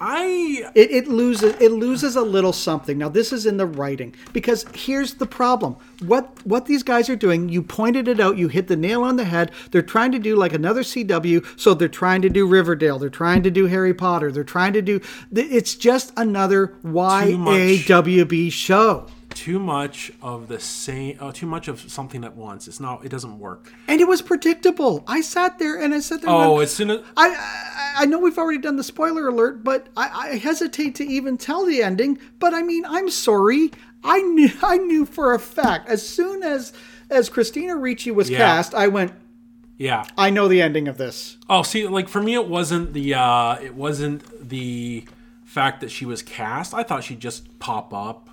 [0.00, 2.98] I It, it loses it loses a little something.
[2.98, 5.76] Now this is in the writing because here's the problem.
[6.00, 9.16] What what these guys are doing, you pointed it out, you hit the nail on
[9.16, 9.52] the head.
[9.70, 13.42] They're trying to do like another CW, so they're trying to do Riverdale, they're trying
[13.44, 15.00] to do Harry Potter, they're trying to do
[15.32, 19.06] it's just another YAWB show.
[19.36, 22.66] Too much of the same uh, too much of something at once.
[22.66, 23.72] It's not it doesn't work.
[23.86, 25.04] And it was predictable.
[25.06, 28.36] I sat there and I said Oh, as soon as I, I I know we've
[28.38, 32.18] already done the spoiler alert, but I, I hesitate to even tell the ending.
[32.38, 33.70] But I mean, I'm sorry.
[34.02, 36.72] I knew I knew for a fact as soon as
[37.10, 38.38] as Christina Ricci was Yeah.
[38.38, 39.12] cast, I went.
[39.78, 40.04] yeah.
[40.18, 41.36] I know the ending of this.
[41.48, 45.04] Oh, see, like for me, it wasn't the uh, it wasn't the
[45.44, 46.74] fact that she was cast.
[46.74, 48.28] I thought she'd just pop up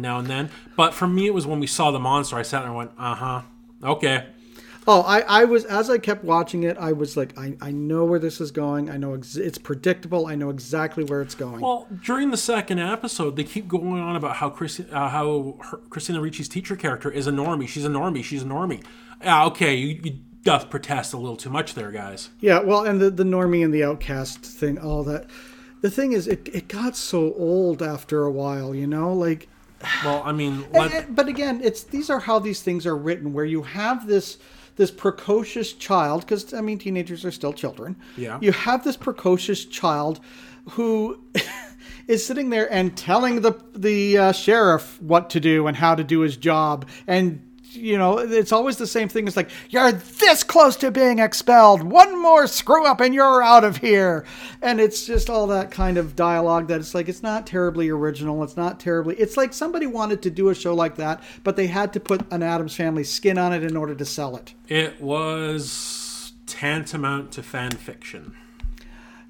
[0.00, 0.50] now and then.
[0.76, 2.36] But for me, it was when we saw the monster.
[2.36, 3.42] I sat there and went, uh huh,
[3.82, 4.26] okay.
[4.88, 8.04] Oh, I, I was as I kept watching it, I was like, I, I know
[8.04, 8.88] where this is going.
[8.88, 10.28] I know ex- it's predictable.
[10.28, 11.60] I know exactly where it's going.
[11.60, 15.78] Well, during the second episode, they keep going on about how Chris, uh, how her,
[15.90, 17.66] Christina Ricci's teacher character is a normie.
[17.66, 18.22] She's a normie.
[18.22, 18.84] She's a normie.
[19.20, 22.30] Yeah, okay, you, you doth protest a little too much there, guys.
[22.38, 25.26] Yeah, well, and the the normie and the outcast thing, all that.
[25.80, 29.48] The thing is, it, it got so old after a while, you know, like.
[30.04, 33.44] Well, I mean, let, but again, it's these are how these things are written, where
[33.44, 34.38] you have this
[34.76, 37.96] this precocious child, because I mean, teenagers are still children.
[38.16, 38.38] Yeah.
[38.40, 40.20] You have this precocious child
[40.70, 41.20] who
[42.08, 46.04] is sitting there and telling the the uh, sheriff what to do and how to
[46.04, 47.45] do his job, and
[47.76, 49.26] you know, it's always the same thing.
[49.26, 51.82] It's like you're this close to being expelled.
[51.82, 54.24] One more screw up and you're out of here.
[54.62, 58.42] And it's just all that kind of dialogue that it's like it's not terribly original.
[58.42, 59.14] It's not terribly.
[59.16, 62.22] It's like somebody wanted to do a show like that, but they had to put
[62.32, 64.54] an Addams Family skin on it in order to sell it.
[64.68, 68.34] it was tantamount to fan fiction.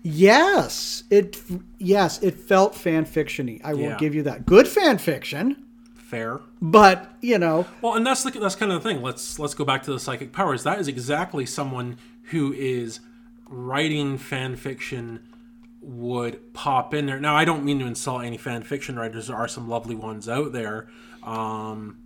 [0.03, 1.41] Yes, it.
[1.79, 3.61] Yes, it felt fan fictiony.
[3.65, 3.97] I will Yeah.
[3.99, 4.47] give you that.
[4.47, 5.57] Good fan fiction,
[6.07, 6.41] Fair.
[6.63, 9.03] but you know, Well, and that's the, that's kind of the thing.
[9.03, 10.63] Let's let's go back to the psychic powers.
[10.63, 11.99] That is exactly someone
[12.31, 13.01] who is
[13.49, 15.21] writing fan fiction
[15.81, 17.19] would pop in there.
[17.19, 19.27] Now, I don't mean to insult any fan fiction writers.
[19.27, 20.89] There are some lovely ones out there,
[21.25, 21.99] um,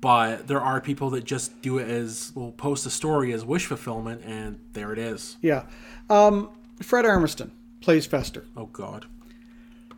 [0.00, 3.66] but there are people that just do it as will post a story as wish
[3.66, 5.36] fulfillment, and there it is.
[5.42, 5.64] yeah.
[6.08, 6.50] Um,
[6.80, 7.50] Fred Armisen
[7.80, 8.44] plays Fester.
[8.56, 9.06] Oh God.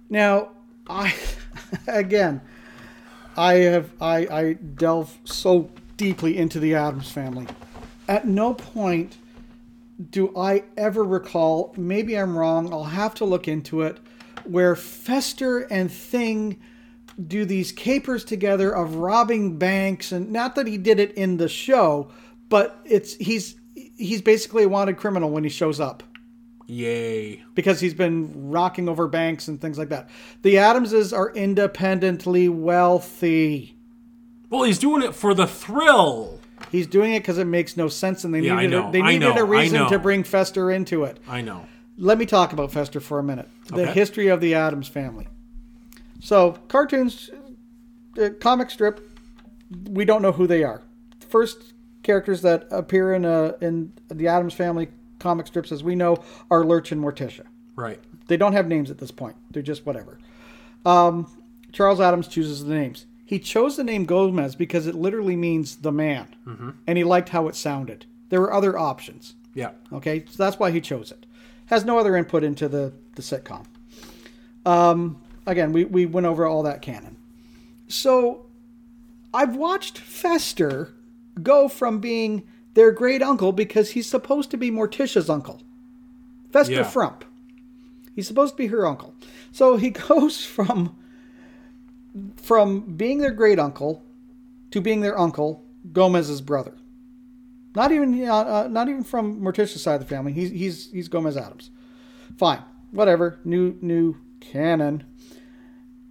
[0.08, 0.50] Now,
[0.88, 1.14] I
[1.86, 2.40] again,
[3.36, 7.46] I have I I delve so deeply into the Addams family.
[8.08, 9.16] At no point
[10.10, 13.98] do I ever recall, maybe I'm wrong, I'll have to look into it,
[14.44, 16.58] where Fester and Thing
[17.28, 21.48] do these capers together of robbing banks and not that he did it in the
[21.48, 22.10] show,
[22.48, 26.02] but it's he's he's basically a wanted criminal when he shows up
[26.72, 27.42] Yay.
[27.54, 30.08] because he's been rocking over banks and things like that.
[30.42, 33.76] The Addamses are independently wealthy.
[34.50, 36.40] Well, he's doing it for the thrill.
[36.70, 39.36] He's doing it because it makes no sense, and they Yeah, needed a, they needed
[39.36, 41.18] a reason to bring Fester into it.
[41.28, 41.66] I know.
[41.98, 43.48] Let me talk about Fester for a minute.
[43.66, 43.92] The Okay.
[43.92, 45.26] history of the Addams family.
[46.20, 47.30] So cartoons,
[48.20, 49.06] uh, comic strip,
[49.90, 50.82] we don't know who they are.
[51.28, 54.88] First characters that appear in uh, in the Addams Family
[55.22, 57.46] comic strips, as we know, are Lurch and Morticia.
[57.76, 57.98] Right.
[58.26, 59.36] They don't have names at this point.
[59.50, 60.18] They're just whatever.
[60.84, 61.26] Um,
[61.72, 63.06] Charles Addams chooses the names.
[63.24, 66.28] He chose the name Gomez because it literally means the man,
[66.86, 68.04] and he liked how it sounded.
[68.28, 69.34] There were other options.
[69.54, 69.70] Yeah.
[69.90, 71.24] Okay, so that's why he chose it.
[71.66, 73.64] Has no other input into the the sitcom.
[74.66, 77.16] Um, again, we we went over all that canon.
[77.88, 78.46] So,
[79.32, 80.92] I've watched Fester
[81.42, 82.42] go from being
[82.74, 85.62] their great uncle because he's supposed to be Morticia's uncle,
[86.50, 86.82] Fester Yeah.
[86.84, 87.24] Frump.
[88.14, 89.14] He's supposed to be her uncle.
[89.52, 90.96] So he goes from
[92.36, 94.04] from being their great uncle
[94.70, 96.74] to being their uncle, Gomez's brother.
[97.74, 100.32] Not even uh, uh, not even from Morticia's side of the family.
[100.32, 101.70] He's he's he's Gomez Addams.
[102.36, 103.38] Fine, whatever.
[103.44, 105.04] New new canon.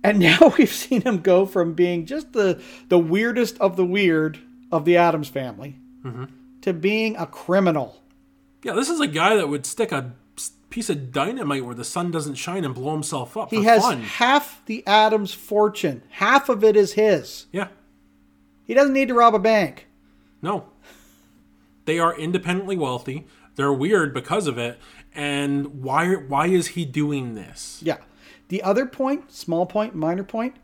[0.04, 2.60] And now we've seen him go from being just the
[2.90, 4.40] the weirdest of the weird
[4.72, 5.78] of the Addams family
[6.62, 8.02] to being a criminal.
[8.64, 10.14] Yeah, this is a guy that would stick a
[10.70, 13.82] piece of dynamite where the sun doesn't shine and blow himself up He for has
[13.82, 14.02] fun.
[14.04, 16.04] half the Addams fortune.
[16.12, 17.48] Half of it is his.
[17.52, 17.68] Yeah.
[18.66, 19.88] He doesn't need to rob a bank.
[20.42, 20.66] No.
[21.86, 23.26] They are independently wealthy.
[23.56, 24.80] They're weird because of it.
[25.14, 27.82] And why why is he doing this?
[27.84, 27.98] Yeah.
[28.48, 30.56] The other point, small point, minor point,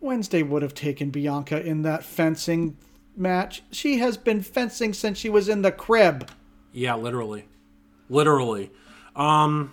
[0.00, 2.76] Wednesday would have taken Bianca in that fencing
[3.20, 3.62] match.
[3.70, 6.28] She has been fencing since she was in the crib.
[6.72, 7.46] Yeah, literally.
[8.08, 8.70] Literally.
[9.14, 9.72] Um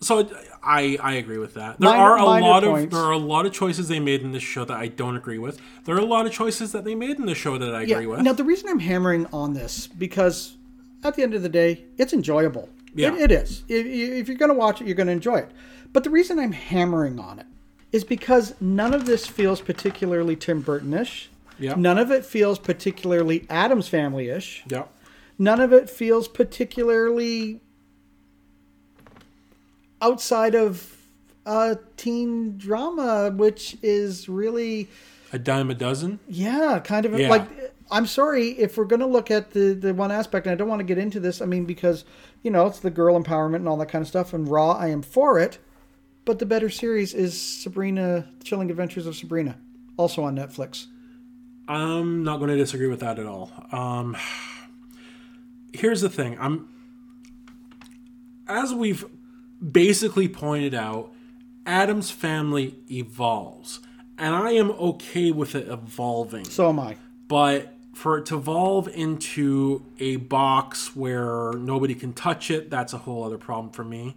[0.00, 0.28] so
[0.62, 1.80] I I agree with that.
[1.80, 2.84] There Minor- are a lot points.
[2.84, 5.16] of there are a lot of choices they made in this show that I don't
[5.16, 5.60] agree with.
[5.84, 8.06] There are a lot of choices that they made in the show that I agree
[8.06, 8.20] with.
[8.20, 10.56] Now, the reason I'm hammering on this because
[11.02, 12.68] at the end of the day, it's enjoyable.
[12.94, 13.14] Yeah.
[13.14, 13.62] It, it is.
[13.68, 15.50] If, if you're going to watch it, you're going to enjoy it.
[15.92, 17.46] But the reason I'm hammering on it
[17.92, 21.30] is because none of this feels particularly Tim Burton-ish.
[21.58, 21.74] Yeah.
[21.76, 24.64] None of it feels particularly Addams Family-ish.
[24.68, 24.84] Yeah.
[25.38, 27.60] None of it feels particularly
[30.00, 30.96] outside of
[31.44, 34.88] a teen drama, which is really
[35.32, 36.18] A dime a dozen.
[36.28, 37.28] yeah, kind of Yeah.
[37.30, 37.48] like
[37.90, 40.68] I'm sorry if we're going to look at the the one aspect, and I don't
[40.68, 41.40] want to get into this.
[41.40, 42.04] I mean, because
[42.42, 44.88] you know it's the girl empowerment and all that kind of stuff, and Raw, I
[44.88, 45.58] am for it.
[46.24, 49.56] But the better series is Sabrina: Chilling Adventures of Sabrina,
[49.96, 50.86] also on Netflix.
[51.68, 53.50] I'm not going to disagree with that at all.
[53.72, 54.16] Um,
[55.72, 56.36] here's the thing.
[56.40, 56.68] I'm
[58.48, 59.04] as we've
[59.72, 61.12] basically pointed out,
[61.64, 63.80] Addams family evolves,
[64.16, 66.44] and I am okay with it evolving.
[66.44, 66.96] So am I.
[67.28, 72.98] But for it to evolve into a box where nobody can touch it, that's a
[72.98, 74.14] whole other problem for me.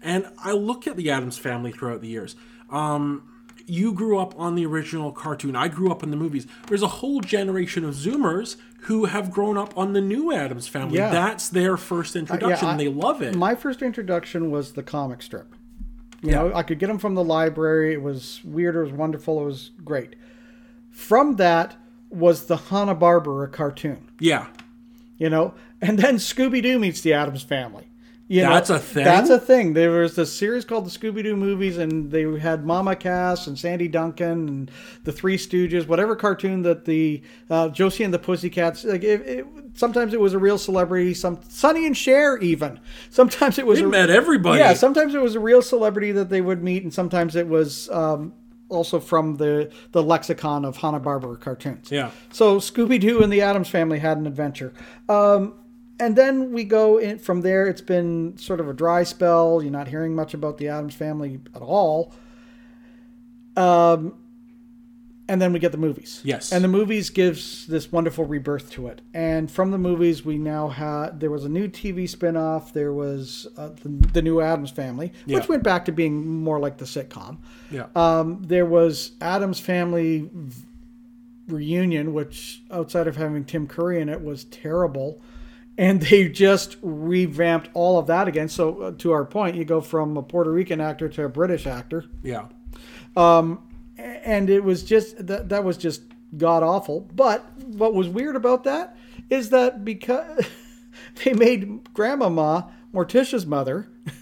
[0.00, 2.36] And I look at the Addams family throughout the years.
[2.70, 3.22] Um,
[3.66, 5.54] you grew up on the original cartoon.
[5.56, 6.46] I grew up in the movies.
[6.68, 10.98] There's a whole generation of Zoomers who have grown up on the new Addams family.
[10.98, 11.10] Yeah.
[11.10, 13.34] That's their first uh, introduction, and I- they love it.
[13.36, 15.54] My first introduction was the comic strip.
[16.24, 17.92] You know, I could get them from the library.
[17.94, 18.76] It was weird.
[18.76, 19.40] It was wonderful.
[19.42, 20.14] It was great.
[20.90, 21.76] From that
[22.10, 24.08] was the Hanna Barbera cartoon.
[24.20, 24.46] yeah,
[25.18, 27.88] you know and then scooby-doo meets the addams family
[28.32, 29.04] you That's know, a thing?
[29.04, 32.96] that's a thing there was a series called the scooby-doo movies and they had mama
[32.96, 34.70] cass and sandy duncan and
[35.04, 39.46] the three stooges whatever cartoon that the uh, josie and the pussycats like it, it,
[39.74, 42.80] sometimes it was a real celebrity some sonny and cher even
[43.10, 44.58] sometimes it was they a, met everybody.
[44.58, 47.90] yeah sometimes it was a real celebrity that they would meet and sometimes it was
[47.90, 48.32] um,
[48.70, 52.10] also from the the lexicon of hanna-barbera cartoons yeah.
[52.30, 54.72] so Scooby Doo and the Addams Family had an adventure.
[55.08, 55.54] Um,
[56.04, 57.66] and then we go in from there.
[57.68, 59.62] It's been sort of a dry spell.
[59.62, 62.12] You're not hearing much about the Addams Family at all.
[63.56, 64.14] Um,
[65.28, 66.20] and then we get the movies.
[66.24, 66.52] Yes.
[66.52, 69.00] And the movies gives this wonderful rebirth to it.
[69.14, 72.72] And from the movies, we now had there was a new TV spinoff.
[72.72, 75.38] There was uh, the, the new Addams Family, Yeah.
[75.38, 77.38] which went back to being more like the sitcom.
[77.70, 77.86] Yeah.
[77.94, 80.64] Um, there was Addams Family v-
[81.48, 85.20] reunion, which outside of having Tim Curry in it was terrible,
[85.78, 88.48] and they just revamped all of that again.
[88.48, 91.66] So uh, to our point, you go from a Puerto Rican actor to a British
[91.66, 92.46] actor, yeah.
[93.16, 93.58] a-
[93.96, 96.02] and it was just that that was just
[96.36, 97.00] god awful.
[97.14, 98.96] But what was weird about that
[99.30, 100.46] is that because
[101.24, 103.88] they made Grandmama Morticia's mother.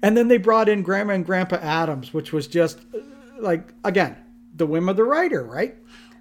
[0.00, 2.98] And then they brought in Grandma and Grandpa Addams, which was just uh,
[3.40, 4.16] like again
[4.54, 5.76] the whim of the writer, right?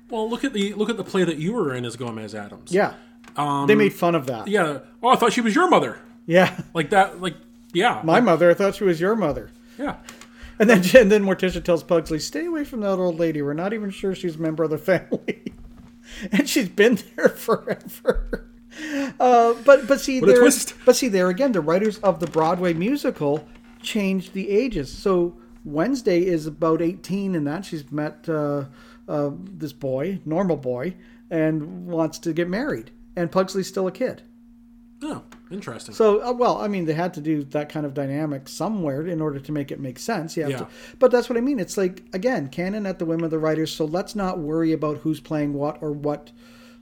[0.10, 2.72] Well, look at the look at the play that you were in as Gomez Addams.
[2.72, 2.96] Yeah,
[3.38, 4.48] Um, they made fun of that.
[4.48, 4.80] Yeah.
[5.04, 6.00] Oh, I thought she was your mother.
[6.26, 7.22] Yeah, Like that.
[7.22, 7.36] Like
[7.74, 8.02] yeah.
[8.04, 8.50] my mother.
[8.50, 9.50] I thought she was your mother.
[9.78, 9.98] Yeah.
[10.60, 13.42] And then and then Morticia tells Pugsley, "Stay away from that old lady.
[13.42, 15.54] We're not even sure she's a member of the family,
[16.32, 18.50] and she's been there forever."
[19.20, 20.74] Uh, but but see What a there, twist.
[20.86, 23.48] but see there again, the writers of the Broadway musical
[23.82, 24.92] changed the ages.
[24.92, 28.66] So Wednesday is about eighteen, and that she's met uh,
[29.08, 30.96] uh, this boy, normal boy,
[31.30, 34.22] and wants to get married, and Pugsley's still a kid.
[35.02, 35.94] Oh, interesting.
[35.94, 39.22] So, uh, well, I mean, they had to do that kind of dynamic somewhere in
[39.22, 40.38] order to make it make sense.
[40.38, 40.48] Yeah.
[40.50, 40.68] to,
[41.00, 41.60] but that's what I mean.
[41.60, 43.74] It's like again, canon at the whim of the writers.
[43.74, 46.32] So let's not worry about who's playing what or what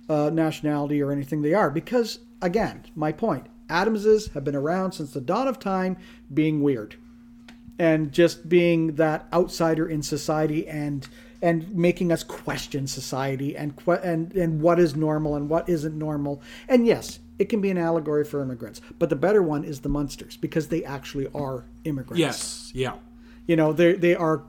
[0.07, 5.12] uh, nationality or anything they are, because again, my point: Addamses have been around since
[5.12, 5.98] the dawn of time,
[6.34, 6.95] being weird,
[7.80, 11.07] and just being that outsider in society and
[11.41, 16.41] and making us question society and and and what is normal and what isn't normal.
[16.68, 19.90] And yes, it can be an allegory for immigrants, but the better one is the
[19.90, 22.20] Munsters because they actually are immigrants.
[22.20, 22.94] yes, yeah.
[23.48, 24.44] You know, they they are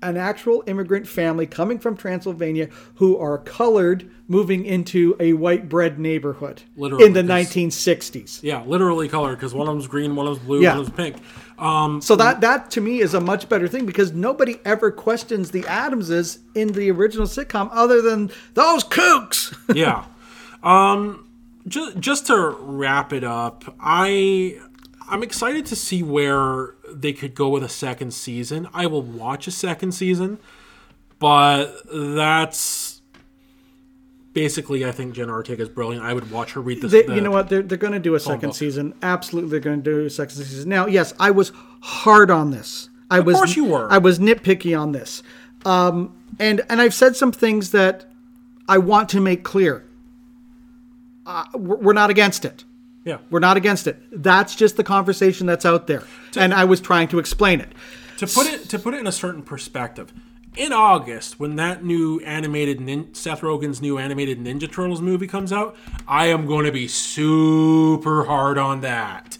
[0.00, 5.98] an actual immigrant family coming from Transylvania who are colored moving into a white bread
[5.98, 8.42] neighborhood Literally, in the because- 1960s.
[8.44, 10.76] Yeah, literally colored because one of them's green, one of them's blue, Yeah.
[10.76, 11.16] one of them's pink.
[11.58, 15.50] Um, So that that to me is a much better thing because nobody ever questions
[15.50, 19.56] the Addamses in the original sitcom other than those kooks.
[19.74, 20.04] yeah.
[20.62, 21.28] Um,
[21.66, 24.60] just just to wrap it up, I
[25.08, 28.68] I'm excited to see where they could go with a second season.
[28.72, 30.38] I will watch a second season,
[31.18, 32.87] but that's
[34.38, 36.04] basically I think Jenna Ortega is brilliant.
[36.04, 36.92] I would watch her read this.
[36.92, 37.48] They, the- you know what?
[37.48, 38.56] They're, they're going to do a second book.
[38.56, 38.94] season.
[39.02, 40.68] Absolutely, they're going to do a second season.
[40.68, 42.88] Now, yes, I was hard on this.
[43.10, 43.90] I was, course you were.
[43.90, 45.22] I was nitpicky on this,
[45.64, 48.10] um, and and I've said some things that
[48.68, 49.84] I want to make clear.
[51.26, 52.64] Uh, we're we're not against it.
[53.04, 53.18] Yeah.
[53.30, 53.96] We're not against it.
[54.12, 56.02] That's just the conversation that's out there,
[56.36, 57.70] and I was trying to explain it.
[58.18, 60.12] to put it to put it in a certain perspective
[60.58, 65.52] in august when that new animated nin- seth rogen's new animated ninja turtles movie comes
[65.52, 65.76] out
[66.06, 69.38] i am going to be super hard on that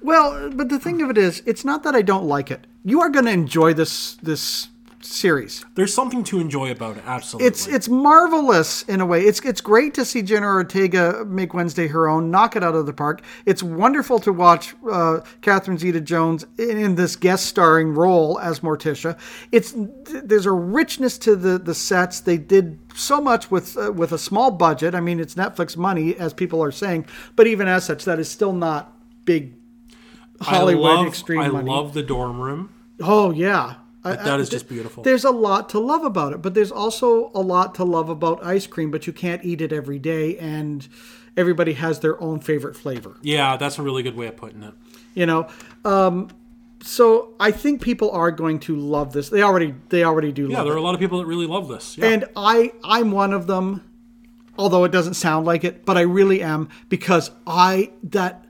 [0.00, 2.68] Well, but the thing of it is, it's not that I don't like it.
[2.84, 4.68] You are going to enjoy this this
[5.08, 5.64] series.
[5.74, 9.22] there's something to enjoy about it absolutely It's it's marvelous in a way.
[9.22, 12.86] It's it's great to see Jenna Ortega make Wednesday her own, knock it out of
[12.86, 13.22] the park.
[13.46, 19.18] It's wonderful to watch uh, Catherine Zeta-Jones in, in this guest starring role as Morticia.
[19.50, 19.74] It's
[20.24, 22.20] there's a richness to the the sets.
[22.20, 24.94] They did so much with uh, with a small budget.
[24.94, 27.06] I mean, it's Netflix money, as people are saying,
[27.36, 28.92] but even as such, that is still not
[29.24, 29.54] big
[30.40, 31.70] Hollywood I love, extreme I money.
[31.70, 32.70] love the dorm room
[33.00, 36.72] Oh yeah, That is just beautiful There's a lot to love about it, but there's
[36.72, 38.90] also a lot to love about ice cream.
[38.90, 40.86] But you can't eat it every day, and
[41.36, 43.16] everybody has their own favorite flavor.
[43.22, 44.74] yeah that's a really good way of putting it
[45.14, 45.48] You know,
[45.84, 46.30] um,
[46.82, 49.28] so I think people are going to love this.
[49.30, 51.46] They already they already do yeah there are it, a lot of people that really
[51.46, 52.08] love this yeah.
[52.08, 53.84] and I I'm one of them.
[54.56, 58.44] Although it doesn't sound like it, but I really am because I that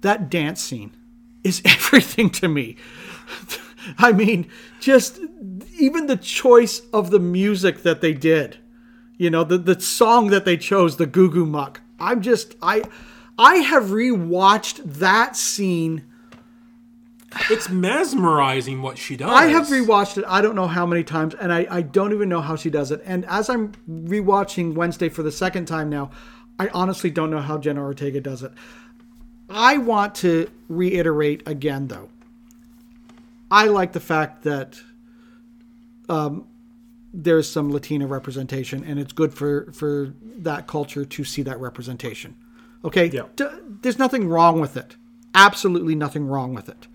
[0.00, 0.92] that dance scene
[1.44, 2.76] is everything to me.
[3.98, 4.48] I mean,
[4.80, 5.20] just
[5.78, 8.58] even the choice of the music that they did,
[9.16, 11.80] you know, the the song that they chose, the Goo Goo Muck.
[11.98, 12.82] I'm just I
[13.38, 16.04] I have rewatched that scene.
[17.48, 20.24] it's mesmerizing what she does I have rewatched it.
[20.26, 22.90] I don't know how many times, and I, I don't even know how she does
[22.90, 23.00] it.
[23.04, 26.10] And as I'm rewatching Wednesday for the second time now,
[26.58, 28.52] I honestly don't know how Jenna Ortega does it.
[29.48, 32.08] I want to reiterate again, though.
[33.50, 34.80] I like the fact that
[36.08, 36.46] um,
[37.12, 42.36] there's some Latina representation, and it's good for for that culture to see that representation.
[42.84, 43.22] Okay, Yeah.
[43.36, 43.46] D-
[43.82, 44.96] there's nothing wrong with it.
[45.34, 46.86] Absolutely nothing wrong with it.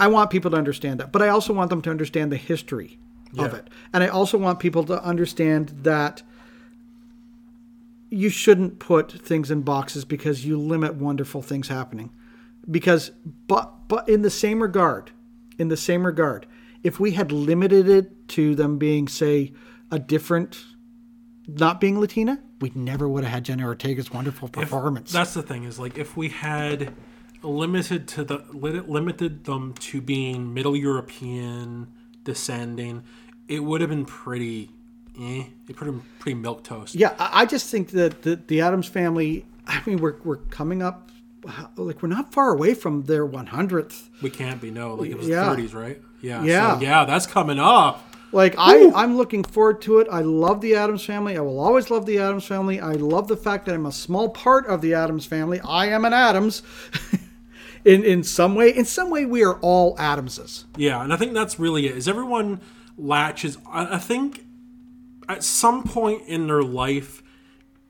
[0.00, 2.98] I want people to understand that, but I also want them to understand the history
[3.36, 6.22] of it, and I also want people to understand that
[8.10, 12.10] you shouldn't put things in boxes because you limit wonderful things happening.
[12.70, 13.10] Because,
[13.46, 15.10] but but in the same regard,
[15.58, 16.46] in the same regard,
[16.82, 19.52] if we had limited it to them being, say,
[19.90, 20.64] a different,
[21.46, 25.12] not being Latina, we never would have had Jenna Ortega's wonderful performance.
[25.12, 26.92] That's the thing is like if we had
[27.42, 31.88] limited to the li- limited them to being Middle European
[32.24, 33.02] descending,
[33.46, 34.70] it would have been pretty.
[35.18, 36.94] Eh, it would have been pretty milk toast.
[36.94, 39.46] Yeah, I I just think that the, the Addams family.
[39.66, 41.10] I mean, we're we're coming up,
[41.76, 44.08] like we're not far away from their 100th.
[44.22, 45.44] We can't be no like it was Yeah.
[45.54, 46.00] 30s, right?
[46.20, 46.42] Yeah.
[46.42, 46.78] Yeah.
[46.78, 48.04] So, yeah, that's coming up.
[48.30, 50.08] Like I, I'm looking forward to it.
[50.10, 51.36] I love the Addams family.
[51.36, 52.78] I will always love the Addams family.
[52.78, 55.60] I love the fact that I'm a small part of the Addams family.
[55.60, 56.62] I am an Addams.
[57.86, 58.74] in in some way.
[58.74, 60.66] In some way, we are all Addamses.
[60.76, 61.96] Yeah, and I think that's really it.
[61.96, 62.60] Is everyone
[62.98, 63.56] latches?
[63.66, 64.44] I, I think
[65.26, 67.22] at some point in their life,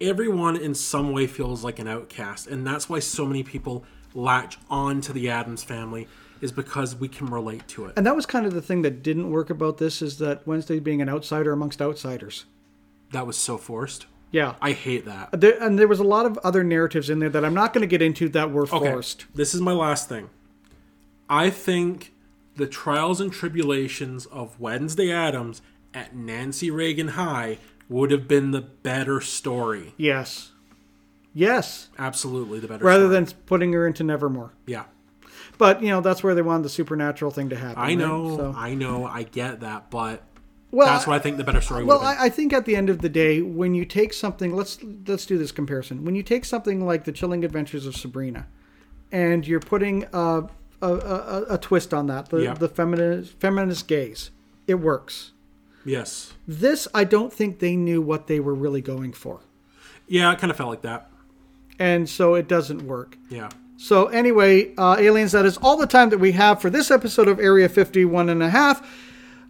[0.00, 3.84] everyone in some way feels like an outcast, and that's why so many people
[4.14, 6.08] latch on to the Addams family
[6.40, 7.94] is because we can relate to it.
[7.96, 10.78] And that was kind of the thing that didn't work about this is that Wednesday
[10.78, 12.44] being an outsider amongst outsiders.
[13.12, 14.06] That was so forced.
[14.30, 14.54] Yeah.
[14.60, 15.30] I hate that.
[15.32, 17.72] Uh, there, and there was a lot of other narratives in there that I'm not
[17.72, 19.24] going to get into that were forced Okay, forced.
[19.34, 20.30] this is my last thing.
[21.28, 22.12] I think
[22.56, 25.60] the trials and tribulations of Wednesday Addams
[25.94, 27.58] at Nancy Reagan High
[27.88, 29.94] would have been the better story.
[29.96, 30.52] Yes.
[31.34, 31.88] Yes.
[31.98, 33.14] Absolutely the better Rather story.
[33.24, 34.52] than putting her into Nevermore.
[34.66, 34.84] Yeah.
[35.56, 37.78] But, you know, that's where they wanted the supernatural thing to happen.
[37.78, 37.98] I right?
[37.98, 40.22] know, So- I know, I get that, but
[40.70, 42.22] well, that's what I think the better story Well, would have been.
[42.22, 45.24] I, I think at the end of the day, when you take something, let's let's
[45.24, 46.04] do this comparison.
[46.04, 48.46] When you take something like the Chilling Adventures of Sabrina,
[49.10, 50.42] and you're putting a
[50.82, 54.30] a, a, a twist on that, the the feminist feminist gaze,
[54.66, 55.32] it works.
[55.84, 56.32] Yes.
[56.46, 59.40] This, I don't think they knew what they were really going for,
[60.06, 61.10] Yeah, it kind of felt like that.
[61.78, 63.16] and so it doesn't work.
[63.30, 63.50] Yeah.
[63.76, 67.28] So anyway, uh, aliens, that is all the time that we have for this episode
[67.28, 68.84] of Area 51 and a half.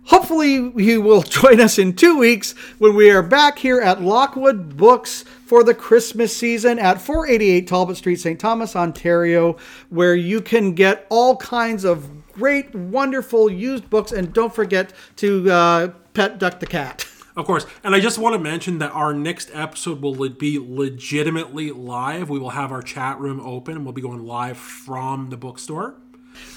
[0.05, 4.77] Hopefully you will join us in two weeks when we are back here at Lockwood
[4.77, 8.39] Books for the Christmas season at 488 Talbot Street, St.
[8.39, 9.57] Thomas, Ontario,
[9.89, 14.13] where you can get all kinds of great, wonderful used books.
[14.13, 15.89] And don't forget to uh,
[16.19, 17.07] pet Duck the Cat.
[17.37, 17.67] Of course.
[17.85, 22.29] And I just want to mention that our next episode will be legitimately live.
[22.29, 25.95] We will have our chat room open and we'll be going live from the bookstore.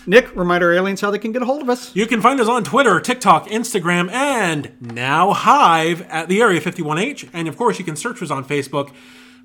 [0.08, 1.96] Nick, remind our aliens how they can get a hold of us.
[1.96, 7.30] You can find us on Twitter, TikTok, Instagram, and now Hive at the Area 51H.
[7.32, 8.92] And of course, you can search us on Facebook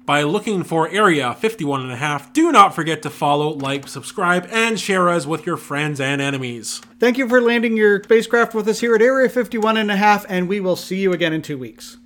[0.06, 2.32] by looking for Area 51 and a half.
[2.32, 6.80] Do not forget to follow, like, subscribe, and share us with your friends and enemies.
[6.98, 10.24] Thank you for landing your spacecraft with us here at Area 51 and a half,
[10.28, 11.98] and we will see you again in two weeks.